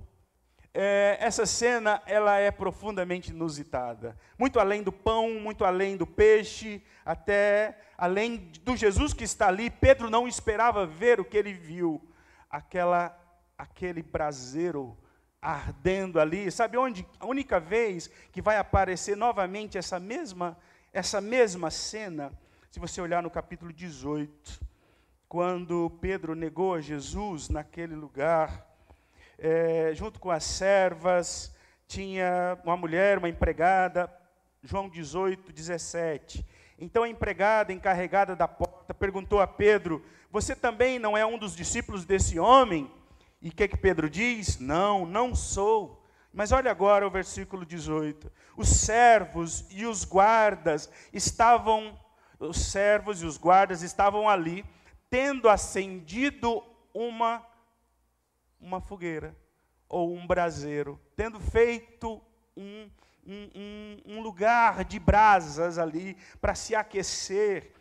é, 0.80 1.18
essa 1.20 1.44
cena 1.48 2.04
ela 2.06 2.38
é 2.38 2.52
profundamente 2.52 3.32
inusitada. 3.32 4.16
Muito 4.38 4.60
além 4.60 4.84
do 4.84 4.92
pão, 4.92 5.40
muito 5.40 5.66
além 5.66 5.98
do 5.98 6.06
peixe, 6.06 6.84
até 7.04 7.80
além 7.98 8.52
do 8.62 8.78
Jesus 8.78 9.12
que 9.12 9.24
está 9.24 9.48
ali, 9.48 9.72
Pedro 9.72 10.08
não 10.08 10.28
esperava 10.28 10.86
ver 10.86 11.20
o 11.20 11.26
que 11.26 11.36
ele 11.36 11.52
viu. 11.52 12.08
Aquela, 12.48 13.18
aquele 13.58 14.04
braseiro 14.04 14.96
ardendo 15.42 16.20
ali. 16.20 16.52
Sabe 16.52 16.78
onde? 16.78 17.08
A 17.20 17.26
única 17.26 17.60
vez 17.60 18.08
que 18.32 18.40
vai 18.40 18.58
aparecer 18.58 19.18
novamente 19.18 19.80
essa 19.80 20.00
mesma, 20.00 20.56
essa 20.94 21.20
mesma 21.20 21.72
cena, 21.72 22.32
se 22.70 22.80
você 22.80 23.02
olhar 23.02 23.24
no 23.24 23.32
capítulo 23.32 23.74
18, 23.74 24.62
quando 25.28 25.90
Pedro 26.00 26.36
negou 26.36 26.76
a 26.76 26.82
Jesus 26.82 27.50
naquele 27.50 27.96
lugar 27.96 28.68
é, 29.38 29.92
junto 29.94 30.20
com 30.20 30.32
as 30.32 30.44
servas, 30.44 31.56
tinha 31.88 32.58
uma 32.64 32.76
mulher, 32.76 33.18
uma 33.18 33.30
empregada, 33.30 34.12
João 34.64 34.90
18, 34.90 35.52
17. 35.52 36.46
Então 36.80 37.04
a 37.04 37.10
empregada 37.10 37.72
encarregada 37.72 38.36
da 38.36 38.48
porta 38.48 38.94
perguntou 38.94 39.40
a 39.40 39.48
Pedro: 39.48 40.04
Você 40.32 40.56
também 40.56 41.00
não 41.00 41.18
é 41.18 41.26
um 41.26 41.38
dos 41.38 41.56
discípulos 41.56 42.06
desse 42.06 42.40
homem? 42.40 42.92
E 43.42 43.50
o 43.50 43.52
que, 43.52 43.68
que 43.68 43.78
Pedro 43.78 44.10
diz? 44.10 44.60
Não, 44.60 45.06
não 45.06 45.36
sou. 45.36 46.04
Mas 46.34 46.52
olha 46.52 46.70
agora 46.70 47.08
o 47.08 47.12
versículo 47.12 47.66
18. 47.66 48.32
Os 48.56 48.68
servos 48.68 49.66
e 49.72 49.86
os 49.86 50.04
guardas 50.04 50.90
estavam, 51.14 51.98
os 52.40 52.58
servos 52.58 53.22
e 53.22 53.26
os 53.26 53.38
guardas 53.38 53.82
estavam 53.82 54.28
ali, 54.28 54.66
tendo 55.10 55.48
acendido 55.48 56.64
uma 56.94 57.44
uma 58.60 58.82
fogueira 58.82 59.36
ou 59.90 60.14
um 60.14 60.28
braseiro, 60.28 61.00
tendo 61.16 61.40
feito 61.40 62.22
um, 62.56 62.90
um, 63.26 63.98
um, 64.06 64.22
lugar 64.22 64.84
de 64.84 65.00
brasas 65.00 65.78
ali 65.78 66.18
para 66.42 66.56
se 66.56 66.76
aquecer. 66.76 67.72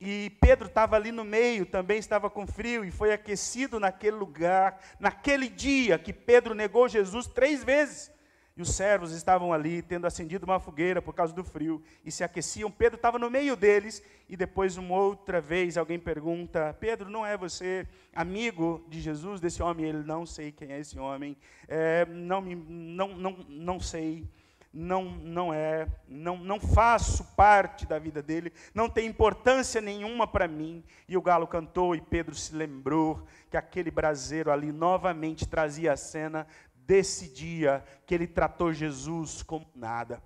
E 0.00 0.30
Pedro 0.40 0.68
estava 0.68 0.96
ali 0.96 1.10
no 1.10 1.24
meio, 1.24 1.66
também 1.66 1.98
estava 1.98 2.30
com 2.30 2.46
frio, 2.46 2.84
e 2.84 2.90
foi 2.90 3.12
aquecido 3.12 3.80
naquele 3.80 4.16
lugar, 4.16 4.80
naquele 5.00 5.48
dia 5.48 5.98
que 5.98 6.12
Pedro 6.12 6.54
negou 6.54 6.88
Jesus 6.88 7.26
três 7.26 7.64
vezes. 7.64 8.10
E 8.58 8.62
os 8.62 8.74
servos 8.74 9.12
estavam 9.12 9.52
ali, 9.52 9.80
tendo 9.82 10.04
acendido 10.04 10.44
uma 10.44 10.58
fogueira 10.58 11.00
por 11.00 11.14
causa 11.14 11.32
do 11.32 11.44
frio, 11.44 11.80
e 12.04 12.10
se 12.10 12.24
aqueciam. 12.24 12.68
Pedro 12.68 12.96
estava 12.96 13.16
no 13.16 13.30
meio 13.30 13.54
deles, 13.54 14.02
e 14.28 14.36
depois, 14.36 14.76
uma 14.76 14.96
outra 14.96 15.40
vez, 15.40 15.78
alguém 15.78 15.96
pergunta: 15.96 16.76
Pedro, 16.80 17.08
não 17.08 17.24
é 17.24 17.36
você 17.36 17.86
amigo 18.12 18.84
de 18.88 19.00
Jesus, 19.00 19.40
desse 19.40 19.62
homem? 19.62 19.86
Ele, 19.86 20.02
não 20.02 20.26
sei 20.26 20.50
quem 20.50 20.72
é 20.72 20.80
esse 20.80 20.98
homem, 20.98 21.36
é, 21.68 22.04
não, 22.06 22.40
me, 22.40 22.56
não, 22.56 23.16
não, 23.16 23.46
não 23.48 23.78
sei, 23.78 24.26
não, 24.72 25.04
não 25.04 25.54
é, 25.54 25.86
não, 26.08 26.36
não 26.36 26.58
faço 26.58 27.24
parte 27.36 27.86
da 27.86 27.98
vida 27.98 28.20
dele, 28.20 28.52
não 28.74 28.88
tem 28.88 29.06
importância 29.06 29.80
nenhuma 29.80 30.26
para 30.26 30.48
mim. 30.48 30.82
E 31.08 31.16
o 31.16 31.22
galo 31.22 31.46
cantou, 31.46 31.94
e 31.94 32.00
Pedro 32.00 32.34
se 32.34 32.54
lembrou 32.54 33.24
que 33.50 33.56
aquele 33.56 33.90
braseiro 33.90 34.50
ali 34.50 34.72
novamente 34.72 35.48
trazia 35.48 35.92
a 35.92 35.96
cena 35.96 36.46
desse 36.88 37.28
dia 37.28 37.84
que 38.06 38.14
ele 38.14 38.26
tratou 38.26 38.72
Jesus 38.72 39.42
como 39.42 39.66
nada. 39.74 40.22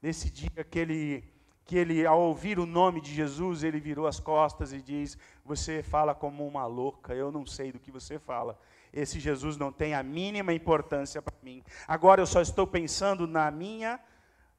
Nesse 0.00 0.30
dia 0.30 0.64
que 0.64 0.78
ele, 0.78 1.24
que 1.66 1.76
ele, 1.76 2.06
ao 2.06 2.18
ouvir 2.18 2.58
o 2.58 2.64
nome 2.64 2.98
de 2.98 3.14
Jesus, 3.14 3.62
ele 3.62 3.78
virou 3.78 4.06
as 4.06 4.18
costas 4.18 4.72
e 4.72 4.80
diz: 4.80 5.18
Você 5.44 5.82
fala 5.82 6.14
como 6.14 6.48
uma 6.48 6.64
louca, 6.64 7.14
eu 7.14 7.30
não 7.30 7.44
sei 7.44 7.70
do 7.70 7.78
que 7.78 7.90
você 7.90 8.18
fala. 8.18 8.58
Esse 8.90 9.20
Jesus 9.20 9.58
não 9.58 9.70
tem 9.70 9.94
a 9.94 10.02
mínima 10.02 10.54
importância 10.54 11.20
para 11.20 11.36
mim. 11.42 11.62
Agora 11.86 12.22
eu 12.22 12.26
só 12.26 12.40
estou 12.40 12.66
pensando 12.66 13.26
na 13.26 13.50
minha, 13.50 14.00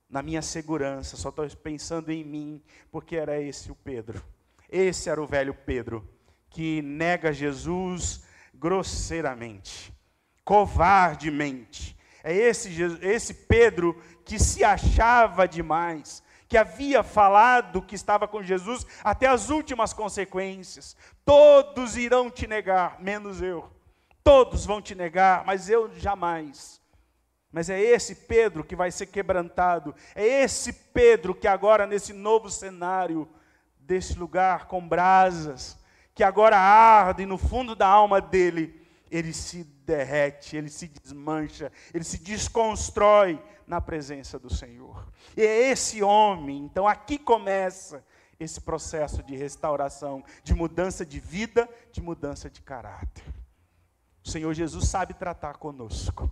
na 0.07 0.21
minha 0.21 0.41
segurança, 0.41 1.17
só 1.17 1.29
estou 1.29 1.49
pensando 1.57 2.11
em 2.11 2.23
mim, 2.23 2.63
porque 2.91 3.15
era 3.15 3.41
esse 3.41 3.71
o 3.71 3.75
Pedro. 3.75 4.23
Esse 4.69 5.09
era 5.09 5.21
o 5.21 5.27
velho 5.27 5.53
Pedro, 5.53 6.07
que 6.49 6.81
nega 6.81 7.33
Jesus 7.33 8.23
grosseiramente 8.53 9.92
covardemente. 10.43 11.97
É 12.23 12.34
esse, 12.34 12.82
esse 13.01 13.34
Pedro 13.34 14.01
que 14.25 14.39
se 14.39 14.63
achava 14.63 15.47
demais, 15.47 16.23
que 16.47 16.58
havia 16.58 17.03
falado 17.03 17.82
que 17.82 17.95
estava 17.95 18.27
com 18.27 18.43
Jesus 18.43 18.86
até 19.03 19.27
as 19.27 19.49
últimas 19.49 19.93
consequências. 19.93 20.95
Todos 21.25 21.97
irão 21.97 22.29
te 22.29 22.47
negar, 22.47 23.01
menos 23.01 23.41
eu. 23.41 23.69
Todos 24.23 24.65
vão 24.65 24.82
te 24.82 24.95
negar, 24.95 25.43
mas 25.45 25.69
eu 25.69 25.91
jamais. 25.99 26.82
Mas 27.51 27.69
é 27.69 27.79
esse 27.79 28.15
Pedro 28.15 28.63
que 28.63 28.75
vai 28.75 28.89
ser 28.89 29.08
quebrantado. 29.08 29.93
É 30.15 30.25
esse 30.25 30.71
Pedro 30.71 31.36
que 31.36 31.47
agora, 31.47 31.86
nesse 31.86 32.13
novo 32.13 32.49
cenário, 32.49 33.27
desse 33.77 34.17
lugar 34.17 34.65
com 34.65 34.88
brasas, 34.88 35.77
que 36.15 36.23
agora 36.23 36.58
arde 36.58 37.25
no 37.25 37.38
fundo 37.38 37.75
da 37.75 37.88
alma 37.88 38.21
dele, 38.21 38.82
ele 39.13 39.32
se 39.32 39.63
derrete, 39.86 40.58
ele 40.58 40.69
se 40.69 40.88
desmancha, 40.88 41.71
ele 41.93 42.04
se 42.04 42.17
desconstrói 42.17 43.39
na 43.67 43.80
presença 43.80 44.39
do 44.39 44.52
Senhor. 44.52 45.08
E 45.38 45.41
é 45.41 45.69
esse 45.69 46.02
homem, 46.02 46.58
então 46.65 46.88
aqui 46.88 47.19
começa 47.19 48.04
esse 48.39 48.60
processo 48.60 49.21
de 49.21 49.36
restauração, 49.36 50.23
de 50.43 50.56
mudança 50.56 51.06
de 51.06 51.19
vida, 51.19 51.69
de 51.91 52.02
mudança 52.02 52.49
de 52.49 52.60
caráter. 52.63 53.23
O 54.26 54.30
Senhor 54.30 54.52
Jesus 54.52 54.88
sabe 54.88 55.13
tratar 55.13 55.58
conosco. 55.58 56.32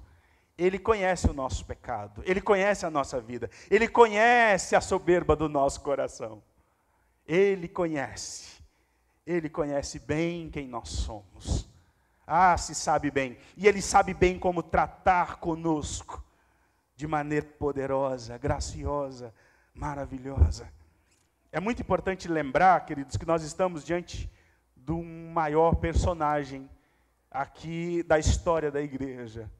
Ele 0.57 0.79
conhece 0.79 1.29
o 1.29 1.33
nosso 1.33 1.63
pecado, 1.65 2.23
ele 2.25 2.41
conhece 2.41 2.83
a 2.83 2.89
nossa 2.89 3.21
vida, 3.21 3.49
ele 3.69 3.87
conhece 3.87 4.75
a 4.75 4.81
soberba 4.81 5.35
do 5.35 5.47
nosso 5.47 5.81
coração. 5.81 6.41
Ele 7.27 7.67
conhece, 7.67 8.59
ele 9.25 9.49
conhece 9.49 9.99
bem 9.99 10.49
quem 10.49 10.67
nós 10.67 10.89
somos. 10.89 11.70
Ah, 12.33 12.57
se 12.57 12.73
sabe 12.73 13.11
bem, 13.11 13.37
e 13.57 13.67
ele 13.67 13.81
sabe 13.81 14.13
bem 14.13 14.39
como 14.39 14.63
tratar 14.63 15.35
conosco 15.35 16.23
de 16.95 17.05
maneira 17.05 17.45
poderosa, 17.45 18.37
graciosa, 18.37 19.33
maravilhosa. 19.73 20.71
É 21.51 21.59
muito 21.59 21.81
importante 21.81 22.29
lembrar, 22.29 22.85
queridos, 22.85 23.17
que 23.17 23.25
nós 23.25 23.43
estamos 23.43 23.83
diante 23.83 24.31
do 24.73 25.03
maior 25.03 25.75
personagem 25.75 26.69
aqui 27.29 28.01
da 28.03 28.17
história 28.17 28.71
da 28.71 28.81
igreja. 28.81 29.51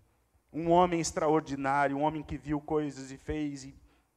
Um 0.54 0.72
homem 0.72 1.02
extraordinário, 1.02 1.98
um 1.98 2.04
homem 2.04 2.24
que 2.24 2.38
viu 2.38 2.62
coisas 2.62 3.12
e 3.12 3.18
fez 3.18 3.66
e, 3.66 3.76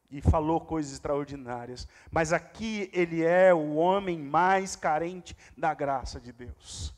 e 0.08 0.20
falou 0.20 0.60
coisas 0.60 0.92
extraordinárias. 0.92 1.88
Mas 2.08 2.32
aqui 2.32 2.88
ele 2.92 3.20
é 3.24 3.52
o 3.52 3.74
homem 3.74 4.16
mais 4.16 4.76
carente 4.76 5.36
da 5.58 5.74
graça 5.74 6.20
de 6.20 6.30
Deus. 6.30 6.94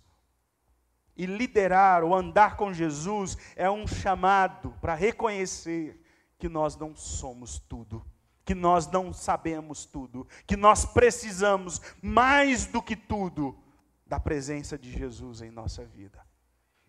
E 1.16 1.26
liderar 1.26 2.04
ou 2.04 2.14
andar 2.14 2.56
com 2.56 2.72
Jesus 2.72 3.36
é 3.56 3.70
um 3.70 3.86
chamado 3.86 4.74
para 4.80 4.94
reconhecer 4.94 6.02
que 6.38 6.48
nós 6.48 6.76
não 6.76 6.94
somos 6.94 7.58
tudo, 7.58 8.04
que 8.44 8.54
nós 8.54 8.86
não 8.86 9.12
sabemos 9.12 9.86
tudo, 9.86 10.26
que 10.46 10.56
nós 10.56 10.84
precisamos 10.84 11.80
mais 12.02 12.66
do 12.66 12.82
que 12.82 12.94
tudo 12.94 13.58
da 14.06 14.20
presença 14.20 14.78
de 14.78 14.92
Jesus 14.92 15.40
em 15.40 15.50
nossa 15.50 15.84
vida. 15.84 16.24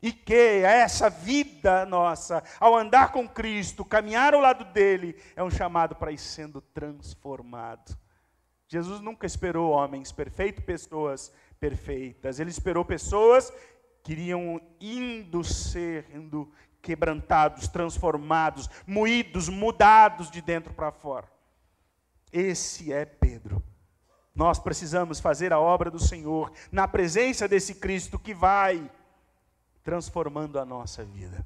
E 0.01 0.11
que 0.11 0.61
essa 0.63 1.09
vida 1.09 1.85
nossa, 1.85 2.43
ao 2.59 2.75
andar 2.75 3.11
com 3.11 3.27
Cristo, 3.27 3.83
caminhar 3.83 4.33
ao 4.33 4.41
lado 4.41 4.65
dele, 4.65 5.15
é 5.35 5.43
um 5.43 5.49
chamado 5.49 5.95
para 5.95 6.11
ir 6.11 6.19
sendo 6.19 6.61
transformado. 6.61 7.97
Jesus 8.67 8.99
nunca 8.99 9.25
esperou 9.25 9.71
homens 9.71 10.11
perfeitos, 10.11 10.63
pessoas 10.63 11.33
perfeitas. 11.59 12.39
Ele 12.39 12.51
esperou 12.51 12.85
pessoas 12.85 13.51
que 14.07 14.13
iriam 14.13 14.61
indo 14.79 15.43
sendo 15.43 16.49
quebrantados, 16.81 17.67
transformados, 17.67 18.69
moídos, 18.87 19.49
mudados 19.49 20.31
de 20.31 20.41
dentro 20.41 20.73
para 20.73 20.93
fora. 20.93 21.29
Esse 22.31 22.93
é 22.93 23.03
Pedro. 23.03 23.61
Nós 24.33 24.59
precisamos 24.59 25.19
fazer 25.19 25.51
a 25.51 25.59
obra 25.59 25.91
do 25.91 25.99
Senhor 25.99 26.53
na 26.71 26.87
presença 26.87 27.49
desse 27.49 27.75
Cristo 27.75 28.17
que 28.17 28.33
vai 28.33 28.89
transformando 29.83 30.57
a 30.57 30.63
nossa 30.63 31.03
vida. 31.03 31.45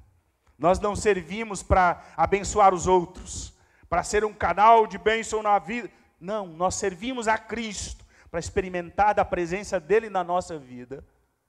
Nós 0.56 0.80
não 0.80 0.95
servimos 0.95 1.63
para 1.63 2.13
abençoar 2.15 2.76
os 2.76 2.86
outros, 2.86 3.58
para 3.89 4.04
ser 4.04 4.24
um 4.24 4.36
canal 4.36 4.86
de 4.86 5.00
bênção 5.00 5.41
na 5.41 5.58
vida. 5.58 5.89
Não, 6.19 6.45
nós 6.45 6.76
servimos 6.76 7.28
a 7.28 7.39
Cristo 7.39 8.06
para 8.30 8.39
experimentar 8.39 9.15
da 9.15 9.26
presença 9.26 9.80
dele 9.80 10.12
na 10.12 10.24
nossa 10.24 10.60
vida 10.60 11.04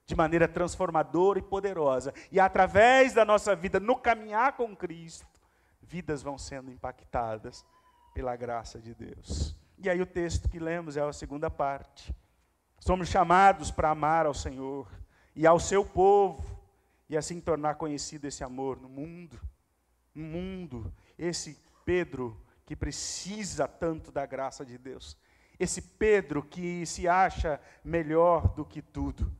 de 0.06 0.14
maneira 0.14 0.48
transformadora 0.48 1.38
e 1.38 1.42
poderosa. 1.42 2.12
E 2.30 2.40
através 2.40 3.14
da 3.14 3.24
nossa 3.24 3.54
vida, 3.54 3.78
no 3.78 3.96
caminhar 3.96 4.56
com 4.56 4.74
Cristo, 4.74 5.26
vidas 5.80 6.22
vão 6.22 6.38
sendo 6.38 6.70
impactadas 6.70 7.64
pela 8.14 8.36
graça 8.36 8.80
de 8.80 8.94
Deus. 8.94 9.56
E 9.78 9.88
aí 9.88 10.00
o 10.00 10.06
texto 10.06 10.48
que 10.48 10.58
lemos 10.58 10.96
é 10.96 11.02
a 11.02 11.12
segunda 11.12 11.50
parte. 11.50 12.14
Somos 12.78 13.08
chamados 13.08 13.70
para 13.70 13.90
amar 13.90 14.26
ao 14.26 14.34
Senhor 14.34 14.88
e 15.34 15.46
ao 15.46 15.58
seu 15.58 15.84
povo 15.84 16.60
e 17.08 17.16
assim 17.16 17.40
tornar 17.40 17.74
conhecido 17.74 18.26
esse 18.26 18.42
amor 18.42 18.80
no 18.80 18.88
mundo. 18.88 19.40
No 20.14 20.24
mundo, 20.24 20.92
esse 21.18 21.58
Pedro 21.84 22.40
que 22.64 22.76
precisa 22.76 23.66
tanto 23.66 24.10
da 24.10 24.24
graça 24.24 24.64
de 24.64 24.78
Deus. 24.78 25.16
Esse 25.58 25.82
Pedro 25.82 26.42
que 26.42 26.86
se 26.86 27.06
acha 27.06 27.60
melhor 27.84 28.48
do 28.54 28.64
que 28.64 28.80
tudo. 28.80 29.30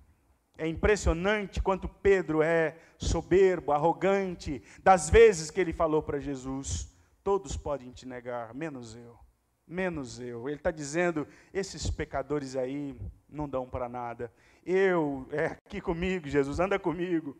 É 0.62 0.68
impressionante 0.68 1.60
quanto 1.60 1.88
Pedro 1.88 2.40
é 2.40 2.78
soberbo, 2.96 3.72
arrogante, 3.72 4.62
das 4.80 5.10
vezes 5.10 5.50
que 5.50 5.60
ele 5.60 5.72
falou 5.72 6.00
para 6.00 6.20
Jesus: 6.20 6.88
Todos 7.24 7.56
podem 7.56 7.90
te 7.90 8.06
negar, 8.06 8.54
menos 8.54 8.94
eu. 8.94 9.18
Menos 9.66 10.20
eu. 10.20 10.48
Ele 10.48 10.58
está 10.58 10.70
dizendo: 10.70 11.26
esses 11.52 11.90
pecadores 11.90 12.54
aí 12.54 12.96
não 13.28 13.48
dão 13.48 13.68
para 13.68 13.88
nada. 13.88 14.32
Eu, 14.64 15.26
é 15.32 15.46
aqui 15.46 15.80
comigo, 15.80 16.28
Jesus, 16.28 16.60
anda 16.60 16.78
comigo. 16.78 17.36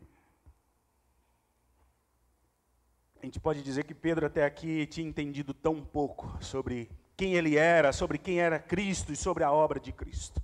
A 3.22 3.24
gente 3.24 3.38
pode 3.38 3.62
dizer 3.62 3.84
que 3.84 3.94
Pedro 3.94 4.26
até 4.26 4.44
aqui 4.44 4.84
tinha 4.88 5.08
entendido 5.08 5.54
tão 5.54 5.80
pouco 5.80 6.36
sobre 6.40 6.90
quem 7.16 7.34
ele 7.34 7.56
era, 7.56 7.92
sobre 7.92 8.18
quem 8.18 8.40
era 8.40 8.58
Cristo 8.58 9.12
e 9.12 9.16
sobre 9.16 9.44
a 9.44 9.52
obra 9.52 9.78
de 9.78 9.92
Cristo. 9.92 10.42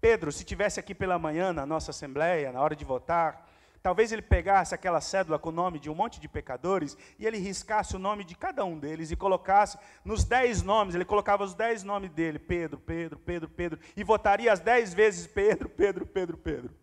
Pedro, 0.00 0.30
se 0.30 0.44
tivesse 0.44 0.78
aqui 0.78 0.94
pela 0.94 1.18
manhã 1.18 1.52
na 1.52 1.66
nossa 1.66 1.90
assembleia, 1.90 2.52
na 2.52 2.60
hora 2.60 2.76
de 2.76 2.84
votar, 2.84 3.48
talvez 3.82 4.12
ele 4.12 4.22
pegasse 4.22 4.74
aquela 4.74 5.00
cédula 5.00 5.38
com 5.38 5.48
o 5.48 5.52
nome 5.52 5.78
de 5.78 5.90
um 5.90 5.94
monte 5.94 6.20
de 6.20 6.28
pecadores 6.28 6.96
e 7.18 7.26
ele 7.26 7.38
riscasse 7.38 7.96
o 7.96 7.98
nome 7.98 8.24
de 8.24 8.36
cada 8.36 8.64
um 8.64 8.78
deles 8.78 9.10
e 9.10 9.16
colocasse 9.16 9.78
nos 10.04 10.24
dez 10.24 10.62
nomes, 10.62 10.94
ele 10.94 11.04
colocava 11.04 11.44
os 11.44 11.54
dez 11.54 11.82
nomes 11.82 12.10
dele, 12.10 12.38
Pedro, 12.38 12.78
Pedro, 12.78 13.18
Pedro, 13.18 13.48
Pedro, 13.48 13.80
e 13.96 14.04
votaria 14.04 14.52
as 14.52 14.60
dez 14.60 14.94
vezes 14.94 15.26
Pedro, 15.26 15.68
Pedro, 15.68 16.06
Pedro, 16.06 16.36
Pedro. 16.36 16.74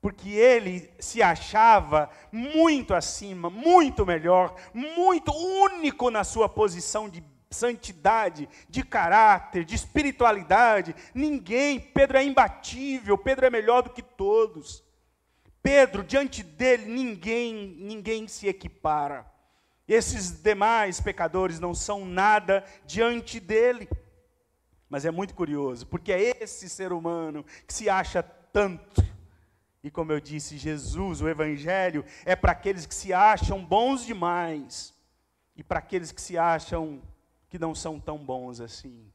Porque 0.00 0.30
ele 0.30 0.90
se 0.98 1.22
achava 1.22 2.08
muito 2.32 2.94
acima, 2.94 3.50
muito 3.50 4.06
melhor, 4.06 4.54
muito 4.72 5.30
único 5.30 6.10
na 6.10 6.24
sua 6.24 6.48
posição 6.48 7.06
de 7.08 7.22
santidade, 7.50 8.48
de 8.68 8.82
caráter, 8.82 9.64
de 9.64 9.74
espiritualidade. 9.74 10.94
Ninguém, 11.14 11.80
Pedro 11.80 12.18
é 12.18 12.24
imbatível, 12.24 13.18
Pedro 13.18 13.46
é 13.46 13.50
melhor 13.50 13.82
do 13.82 13.90
que 13.90 14.02
todos. 14.02 14.84
Pedro, 15.62 16.02
diante 16.02 16.42
dele, 16.42 16.86
ninguém, 16.86 17.76
ninguém 17.78 18.26
se 18.28 18.46
equipara. 18.48 19.26
Esses 19.86 20.40
demais 20.40 21.00
pecadores 21.00 21.58
não 21.58 21.74
são 21.74 22.04
nada 22.04 22.64
diante 22.86 23.40
dele. 23.40 23.88
Mas 24.88 25.04
é 25.04 25.10
muito 25.10 25.34
curioso, 25.34 25.86
porque 25.86 26.12
é 26.12 26.42
esse 26.42 26.68
ser 26.68 26.92
humano 26.92 27.44
que 27.66 27.74
se 27.74 27.88
acha 27.88 28.22
tanto 28.22 29.10
e 29.82 29.90
como 29.90 30.12
eu 30.12 30.20
disse, 30.20 30.58
Jesus, 30.58 31.22
o 31.22 31.28
Evangelho, 31.28 32.04
é 32.24 32.36
para 32.36 32.52
aqueles 32.52 32.84
que 32.84 32.94
se 32.94 33.12
acham 33.12 33.64
bons 33.64 34.04
demais 34.04 34.94
e 35.56 35.64
para 35.64 35.78
aqueles 35.78 36.12
que 36.12 36.20
se 36.20 36.36
acham 36.36 37.00
que 37.50 37.58
não 37.58 37.74
são 37.74 38.00
tão 38.00 38.16
bons 38.16 38.60
assim. 38.60 39.12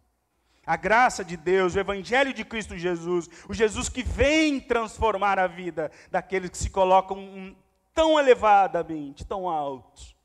A 0.65 0.75
graça 0.75 1.23
de 1.23 1.37
Deus, 1.37 1.75
o 1.75 1.79
Evangelho 1.79 2.33
de 2.33 2.43
Cristo 2.43 2.77
Jesus, 2.77 3.29
o 3.47 3.53
Jesus 3.53 3.87
que 3.87 4.03
vem 4.03 4.59
transformar 4.59 5.39
a 5.39 5.47
vida 5.47 5.91
daqueles 6.11 6.49
que 6.49 6.57
se 6.57 6.69
colocam 6.69 7.55
tão 7.93 8.19
elevadamente, 8.19 9.25
tão 9.25 9.47
altos, 9.47 10.15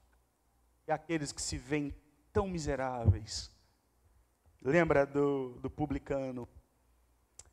e 0.89 0.93
aqueles 0.93 1.31
que 1.31 1.41
se 1.41 1.57
veem 1.57 1.95
tão 2.33 2.49
miseráveis. 2.49 3.51
Lembra 4.63 5.07
do, 5.07 5.59
do 5.61 5.71
publicano 5.71 6.49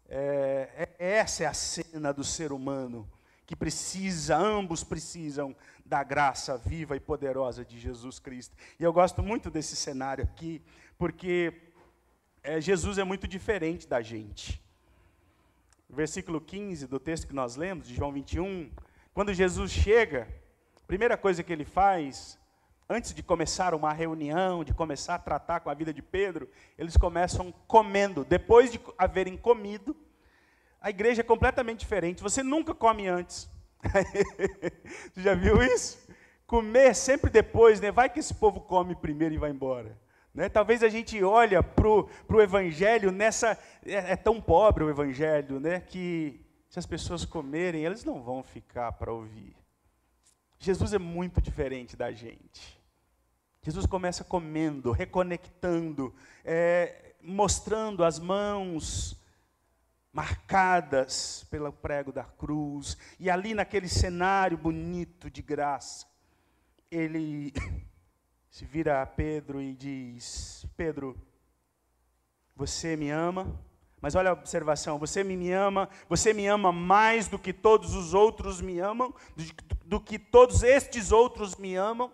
é, 0.10 0.90
é, 0.98 1.18
essa 1.18 1.44
é 1.44 1.48
a 1.48 1.54
cena 1.54 2.14
do 2.14 2.24
ser 2.24 2.52
humano 2.52 3.10
que 3.46 3.56
precisa, 3.56 4.38
ambos 4.38 4.84
precisam 4.84 5.56
da 5.88 6.04
graça 6.04 6.58
viva 6.58 6.96
e 6.96 7.00
poderosa 7.00 7.64
de 7.64 7.80
Jesus 7.80 8.20
Cristo. 8.20 8.56
E 8.80 8.84
eu 8.84 8.92
gosto 8.92 9.24
muito 9.24 9.50
desse 9.50 9.76
cenário 9.76 10.24
aqui, 10.24 10.62
porque 10.98 11.54
é, 12.44 12.60
Jesus 12.60 12.98
é 12.98 13.04
muito 13.04 13.28
diferente 13.28 13.88
da 13.88 14.02
gente. 14.02 14.62
Versículo 15.90 16.42
15 16.42 16.88
do 16.88 17.00
texto 17.00 17.26
que 17.26 17.34
nós 17.34 17.56
lemos, 17.56 17.88
de 17.88 17.96
João 17.96 18.12
21, 18.12 18.70
quando 19.14 19.34
Jesus 19.34 19.72
chega, 19.72 20.28
a 20.76 20.88
primeira 20.88 21.18
coisa 21.18 21.42
que 21.42 21.54
ele 21.54 21.64
faz, 21.64 22.38
antes 22.90 23.14
de 23.14 23.24
começar 23.24 23.74
uma 23.74 23.94
reunião, 23.94 24.66
de 24.66 24.74
começar 24.74 25.16
a 25.16 25.20
tratar 25.20 25.62
com 25.62 25.70
a 25.70 25.74
vida 25.74 25.94
de 25.94 26.02
Pedro, 26.02 26.50
eles 26.78 26.98
começam 26.98 27.54
comendo. 27.66 28.26
Depois 28.26 28.72
de 28.72 28.80
haverem 28.98 29.38
comido, 29.38 29.96
a 30.82 30.90
igreja 30.90 31.22
é 31.22 31.24
completamente 31.24 31.80
diferente. 31.80 32.22
Você 32.22 32.44
nunca 32.44 32.76
come 32.76 33.08
antes. 33.08 33.50
Você 35.14 35.22
já 35.22 35.34
viu 35.36 35.62
isso? 35.62 36.08
Comer 36.46 36.96
sempre 36.96 37.30
depois, 37.30 37.80
né? 37.80 37.92
Vai 37.92 38.10
que 38.10 38.20
esse 38.20 38.34
povo 38.34 38.62
come 38.62 38.96
primeiro 38.96 39.36
e 39.36 39.38
vai 39.38 39.50
embora. 39.50 39.98
Né? 40.34 40.50
Talvez 40.50 40.84
a 40.84 40.90
gente 40.90 41.22
olha 41.24 41.64
para 41.64 41.88
o 41.88 42.42
Evangelho 42.42 43.12
nessa. 43.12 43.58
É, 43.86 44.14
é, 44.14 44.16
tão 44.16 44.42
pobre 44.42 44.84
o 44.84 44.90
Evangelho, 44.90 45.60
né? 45.60 45.80
Que 45.80 46.40
se 46.70 46.80
as 46.80 46.86
pessoas 46.86 47.26
comerem, 47.26 47.84
eles 47.84 48.04
não 48.04 48.22
vão 48.22 48.44
ficar 48.44 48.92
para 48.94 49.12
ouvir. 49.12 49.56
Jesus 50.60 50.94
é 50.94 51.00
muito 51.00 51.42
diferente 51.42 51.96
da 51.96 52.12
gente. 52.12 52.78
Jesus 53.62 53.86
começa 53.86 54.24
comendo, 54.24 54.92
reconectando, 54.92 56.14
é, 56.46 57.16
mostrando 57.22 58.04
as 58.04 58.20
mãos 58.20 59.20
marcadas 60.18 61.46
pelo 61.52 61.72
prego 61.72 62.12
da 62.12 62.24
cruz, 62.24 62.98
e 63.20 63.30
ali 63.30 63.54
naquele 63.54 63.88
cenário 63.88 64.58
bonito 64.58 65.30
de 65.30 65.44
graça, 65.44 66.08
ele 66.90 67.54
se 68.50 68.66
vira 68.66 69.04
a 69.04 69.06
Pedro 69.06 69.62
e 69.62 69.76
diz: 69.76 70.66
Pedro, 70.76 71.16
você 72.56 72.96
me 72.96 73.12
ama? 73.12 73.62
Mas 74.02 74.16
olha 74.16 74.32
a 74.32 74.34
observação: 74.34 74.98
você 74.98 75.24
me 75.24 75.52
ama, 75.52 75.88
você 76.10 76.34
me 76.34 76.48
ama 76.48 76.72
mais 76.72 77.28
do 77.28 77.38
que 77.38 77.54
todos 77.54 77.94
os 77.94 78.16
outros 78.16 78.60
me 78.60 78.80
amam, 78.80 79.14
do, 79.86 80.02
que 80.02 80.18
todos 80.18 80.64
estes 80.64 81.12
outros 81.12 81.56
me 81.58 81.76
amam. 81.76 82.12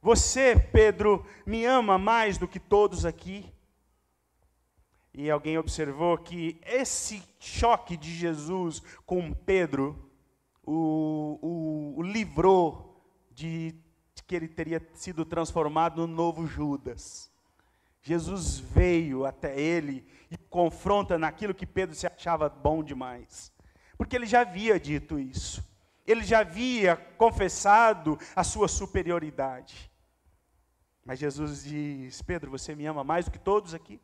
Você, 0.00 0.56
Pedro, 0.56 1.26
me 1.44 1.66
ama 1.66 1.98
mais 1.98 2.38
do 2.38 2.48
que 2.48 2.58
todos 2.58 3.04
aqui. 3.04 3.52
E 5.14 5.30
alguém 5.30 5.58
observou 5.58 6.16
que 6.16 6.58
esse 6.64 7.22
choque 7.38 7.96
de 7.96 8.10
Jesus 8.10 8.80
com 9.04 9.32
Pedro 9.32 10.10
o, 10.64 11.38
o, 11.42 11.98
o 11.98 12.02
livrou 12.02 13.02
de, 13.30 13.72
de 14.14 14.22
que 14.22 14.34
ele 14.34 14.48
teria 14.48 14.80
sido 14.94 15.24
transformado 15.24 16.06
no 16.06 16.14
novo 16.14 16.46
Judas. 16.46 17.30
Jesus 18.00 18.58
veio 18.58 19.24
até 19.24 19.58
ele 19.58 20.04
e 20.30 20.36
confronta 20.36 21.18
naquilo 21.18 21.54
que 21.54 21.66
Pedro 21.66 21.94
se 21.94 22.06
achava 22.06 22.48
bom 22.48 22.82
demais. 22.82 23.52
Porque 23.96 24.16
ele 24.16 24.26
já 24.26 24.40
havia 24.40 24.80
dito 24.80 25.18
isso. 25.18 25.62
Ele 26.06 26.24
já 26.24 26.40
havia 26.40 26.96
confessado 26.96 28.18
a 28.34 28.42
sua 28.42 28.66
superioridade. 28.66 29.90
Mas 31.04 31.20
Jesus 31.20 31.62
diz: 31.62 32.20
Pedro, 32.22 32.50
você 32.50 32.74
me 32.74 32.86
ama 32.86 33.04
mais 33.04 33.26
do 33.26 33.30
que 33.30 33.38
todos 33.38 33.74
aqui? 33.74 34.00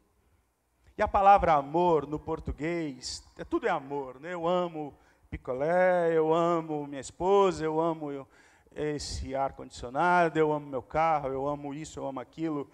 E 0.99 1.03
a 1.03 1.07
palavra 1.07 1.53
amor 1.53 2.09
no 2.09 2.19
português, 2.19 3.23
é, 3.39 3.45
tudo 3.45 3.69
é 3.69 3.71
amor, 3.71 4.19
né? 4.19 4.33
Eu 4.33 4.49
amo 4.49 4.93
picolé, 5.31 6.13
eu 6.13 6.35
amo 6.35 6.89
minha 6.89 7.01
esposa, 7.01 7.65
eu 7.65 7.81
amo 7.81 8.27
esse 8.75 9.33
ar-condicionado, 9.33 10.41
eu 10.41 10.53
amo 10.53 10.67
meu 10.67 10.83
carro, 10.83 11.29
eu 11.29 11.47
amo 11.47 11.73
isso, 11.73 12.01
eu 12.01 12.07
amo 12.09 12.19
aquilo. 12.19 12.69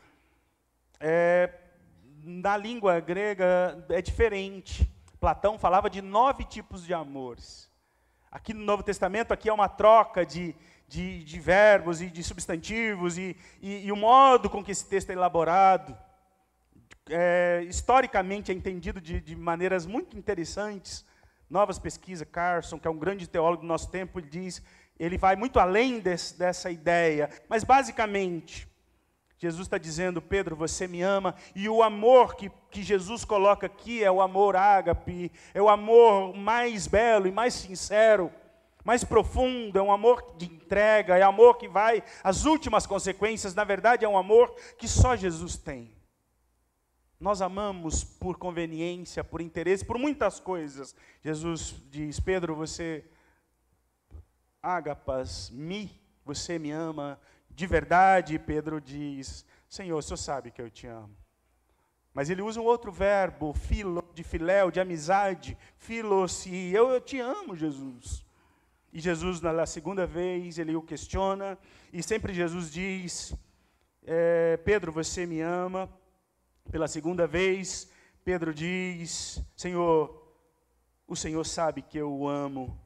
É, 0.99 1.53
na 2.23 2.57
língua 2.57 2.99
grega 2.99 3.85
é 3.91 4.01
diferente. 4.01 4.91
Platão 5.21 5.59
falava 5.59 5.91
de 5.91 6.01
nove 6.01 6.45
tipos 6.45 6.83
de 6.83 6.95
amores. 6.95 7.71
Aqui 8.33 8.55
no 8.55 8.65
Novo 8.65 8.83
Testamento, 8.83 9.33
aqui 9.33 9.51
é 9.51 9.53
uma 9.53 9.69
troca 9.69 10.25
de, 10.25 10.57
de, 10.89 11.23
de 11.23 11.41
verbos 11.41 12.01
e 12.01 12.07
de 12.07 12.23
substantivos 12.23 13.19
e, 13.19 13.37
e, 13.61 13.85
e 13.85 13.93
o 13.93 13.97
modo 13.97 14.49
com 14.49 14.65
que 14.65 14.73
esse 14.73 14.87
texto 14.87 15.11
é 15.11 15.13
elaborado 15.13 15.95
é, 17.09 17.65
historicamente 17.69 18.51
é 18.51 18.55
entendido 18.55 19.01
de, 19.01 19.21
de, 19.21 19.37
maneiras 19.37 19.87
muito 19.87 20.17
interessantes. 20.17 21.05
Novas 21.49 21.79
pesquisas, 21.79 22.27
Carson, 22.31 22.79
que 22.79 22.89
é 22.89 22.91
um 22.91 22.99
grande 22.99 23.27
teólogo 23.27 23.63
do 23.63 23.69
nosso 23.69 23.91
tempo, 23.91 24.19
ele 24.19 24.29
diz, 24.29 24.63
ele 24.99 25.19
vai 25.19 25.37
muito 25.37 25.61
além 25.61 26.01
desse, 26.01 26.39
dessa 26.39 26.71
ideia. 26.71 27.29
Mas, 27.49 27.63
basicamente, 27.63 28.67
Jesus 29.39 29.67
está 29.67 29.77
dizendo, 29.77 30.23
Pedro, 30.23 30.57
você 30.57 30.87
me 30.87 31.03
ama, 31.03 31.35
e 31.55 31.69
o 31.69 31.83
amor 31.83 32.35
que, 32.35 32.51
que 32.71 32.83
Jesus 32.83 33.25
coloca 33.25 33.67
aqui 33.67 34.03
é 34.03 34.11
o 34.11 34.23
amor 34.23 34.57
ágape, 34.57 35.31
é 35.53 35.61
o 35.61 35.69
amor 35.69 36.35
mais 36.35 36.87
belo 36.87 37.27
e 37.27 37.33
mais 37.33 37.53
sincero, 37.53 38.33
mais 38.83 39.05
profundo, 39.05 39.79
é 39.79 39.83
um 39.83 39.93
amor 39.93 40.35
de 40.37 40.47
entrega, 40.47 41.19
é 41.19 41.23
amor 41.23 41.59
que 41.59 41.69
vai 41.69 42.03
às 42.23 42.45
últimas 42.45 42.87
consequências, 42.87 43.55
na 43.55 43.65
verdade 43.65 44.05
é 44.05 44.09
um 44.09 44.17
amor 44.17 44.55
que 44.79 44.89
só 44.89 45.15
Jesus 45.15 45.57
tem. 45.57 45.94
Nós 47.25 47.41
amamos 47.41 48.05
por 48.05 48.37
conveniência, 48.37 49.25
por 49.25 49.41
interesse, 49.41 49.83
por 49.83 49.99
muitas 49.99 50.39
coisas. 50.39 50.95
Jesus 51.23 51.75
diz: 51.91 52.21
Pedro, 52.21 52.55
você, 52.55 53.03
agapas, 54.63 55.49
me, 55.49 55.91
você 56.23 56.59
me 56.59 56.71
ama 56.71 57.19
de 57.49 57.67
verdade. 57.67 58.39
Pedro 58.39 58.79
diz: 58.79 59.43
Senhor, 59.67 59.97
o 59.97 60.03
senhor 60.03 60.19
sabe 60.19 60.51
que 60.51 60.61
eu 60.61 60.71
te 60.71 60.87
amo. 60.87 61.17
Mas 62.13 62.29
ele 62.29 62.43
usa 62.43 62.61
um 62.61 62.65
outro 62.65 62.93
verbo, 62.93 63.55
filo, 63.55 64.05
de 64.13 64.23
filéu, 64.23 64.71
de 64.71 64.79
amizade, 64.79 65.57
filos, 65.79 66.47
eu, 66.47 66.91
eu 66.91 67.01
te 67.01 67.21
amo, 67.21 67.57
Jesus. 67.57 68.23
E 68.93 69.01
Jesus, 69.01 69.41
na 69.41 69.65
segunda 69.65 70.07
vez, 70.07 70.59
ele 70.59 70.77
o 70.77 70.83
questiona, 70.83 71.57
e 71.91 72.03
sempre 72.03 72.35
Jesus 72.35 72.71
diz: 72.71 73.35
é, 74.05 74.59
Pedro, 74.59 74.93
você 74.93 75.25
me 75.25 75.41
ama. 75.41 75.89
Pela 76.71 76.89
segunda 76.89 77.27
vez, 77.27 77.89
Pedro 78.25 78.53
diz: 78.53 79.41
Senhor, 79.57 80.23
o 81.07 81.15
Senhor 81.15 81.45
sabe 81.45 81.83
que 81.83 81.99
eu 81.99 82.11
o 82.13 82.29
amo. 82.29 82.79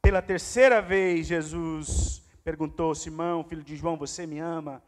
Pela 0.00 0.22
terceira 0.22 0.80
vez, 0.80 1.26
Jesus 1.26 2.22
perguntou: 2.44 2.94
Simão, 2.94 3.44
filho 3.44 3.62
de 3.62 3.76
João, 3.76 3.96
você 3.96 4.26
me 4.26 4.38
ama? 4.38 4.82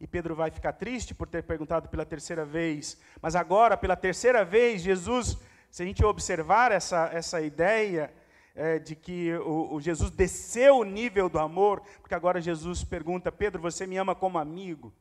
E 0.00 0.06
Pedro 0.06 0.34
vai 0.34 0.50
ficar 0.50 0.72
triste 0.72 1.14
por 1.14 1.28
ter 1.28 1.44
perguntado 1.44 1.88
pela 1.88 2.04
terceira 2.04 2.44
vez. 2.44 2.98
Mas 3.20 3.36
agora, 3.36 3.76
pela 3.76 3.94
terceira 3.94 4.44
vez, 4.44 4.82
Jesus, 4.82 5.38
se 5.70 5.82
a 5.82 5.86
gente 5.86 6.04
observar 6.04 6.72
essa, 6.72 7.08
essa 7.12 7.40
ideia 7.40 8.12
é, 8.54 8.80
de 8.80 8.96
que 8.96 9.32
o, 9.34 9.74
o 9.74 9.80
Jesus 9.80 10.10
desceu 10.10 10.78
o 10.78 10.84
nível 10.84 11.28
do 11.28 11.38
amor, 11.38 11.80
porque 12.00 12.14
agora 12.14 12.40
Jesus 12.40 12.82
pergunta: 12.82 13.30
Pedro, 13.30 13.62
você 13.62 13.86
me 13.86 13.96
ama 13.96 14.14
como 14.14 14.38
amigo? 14.38 14.92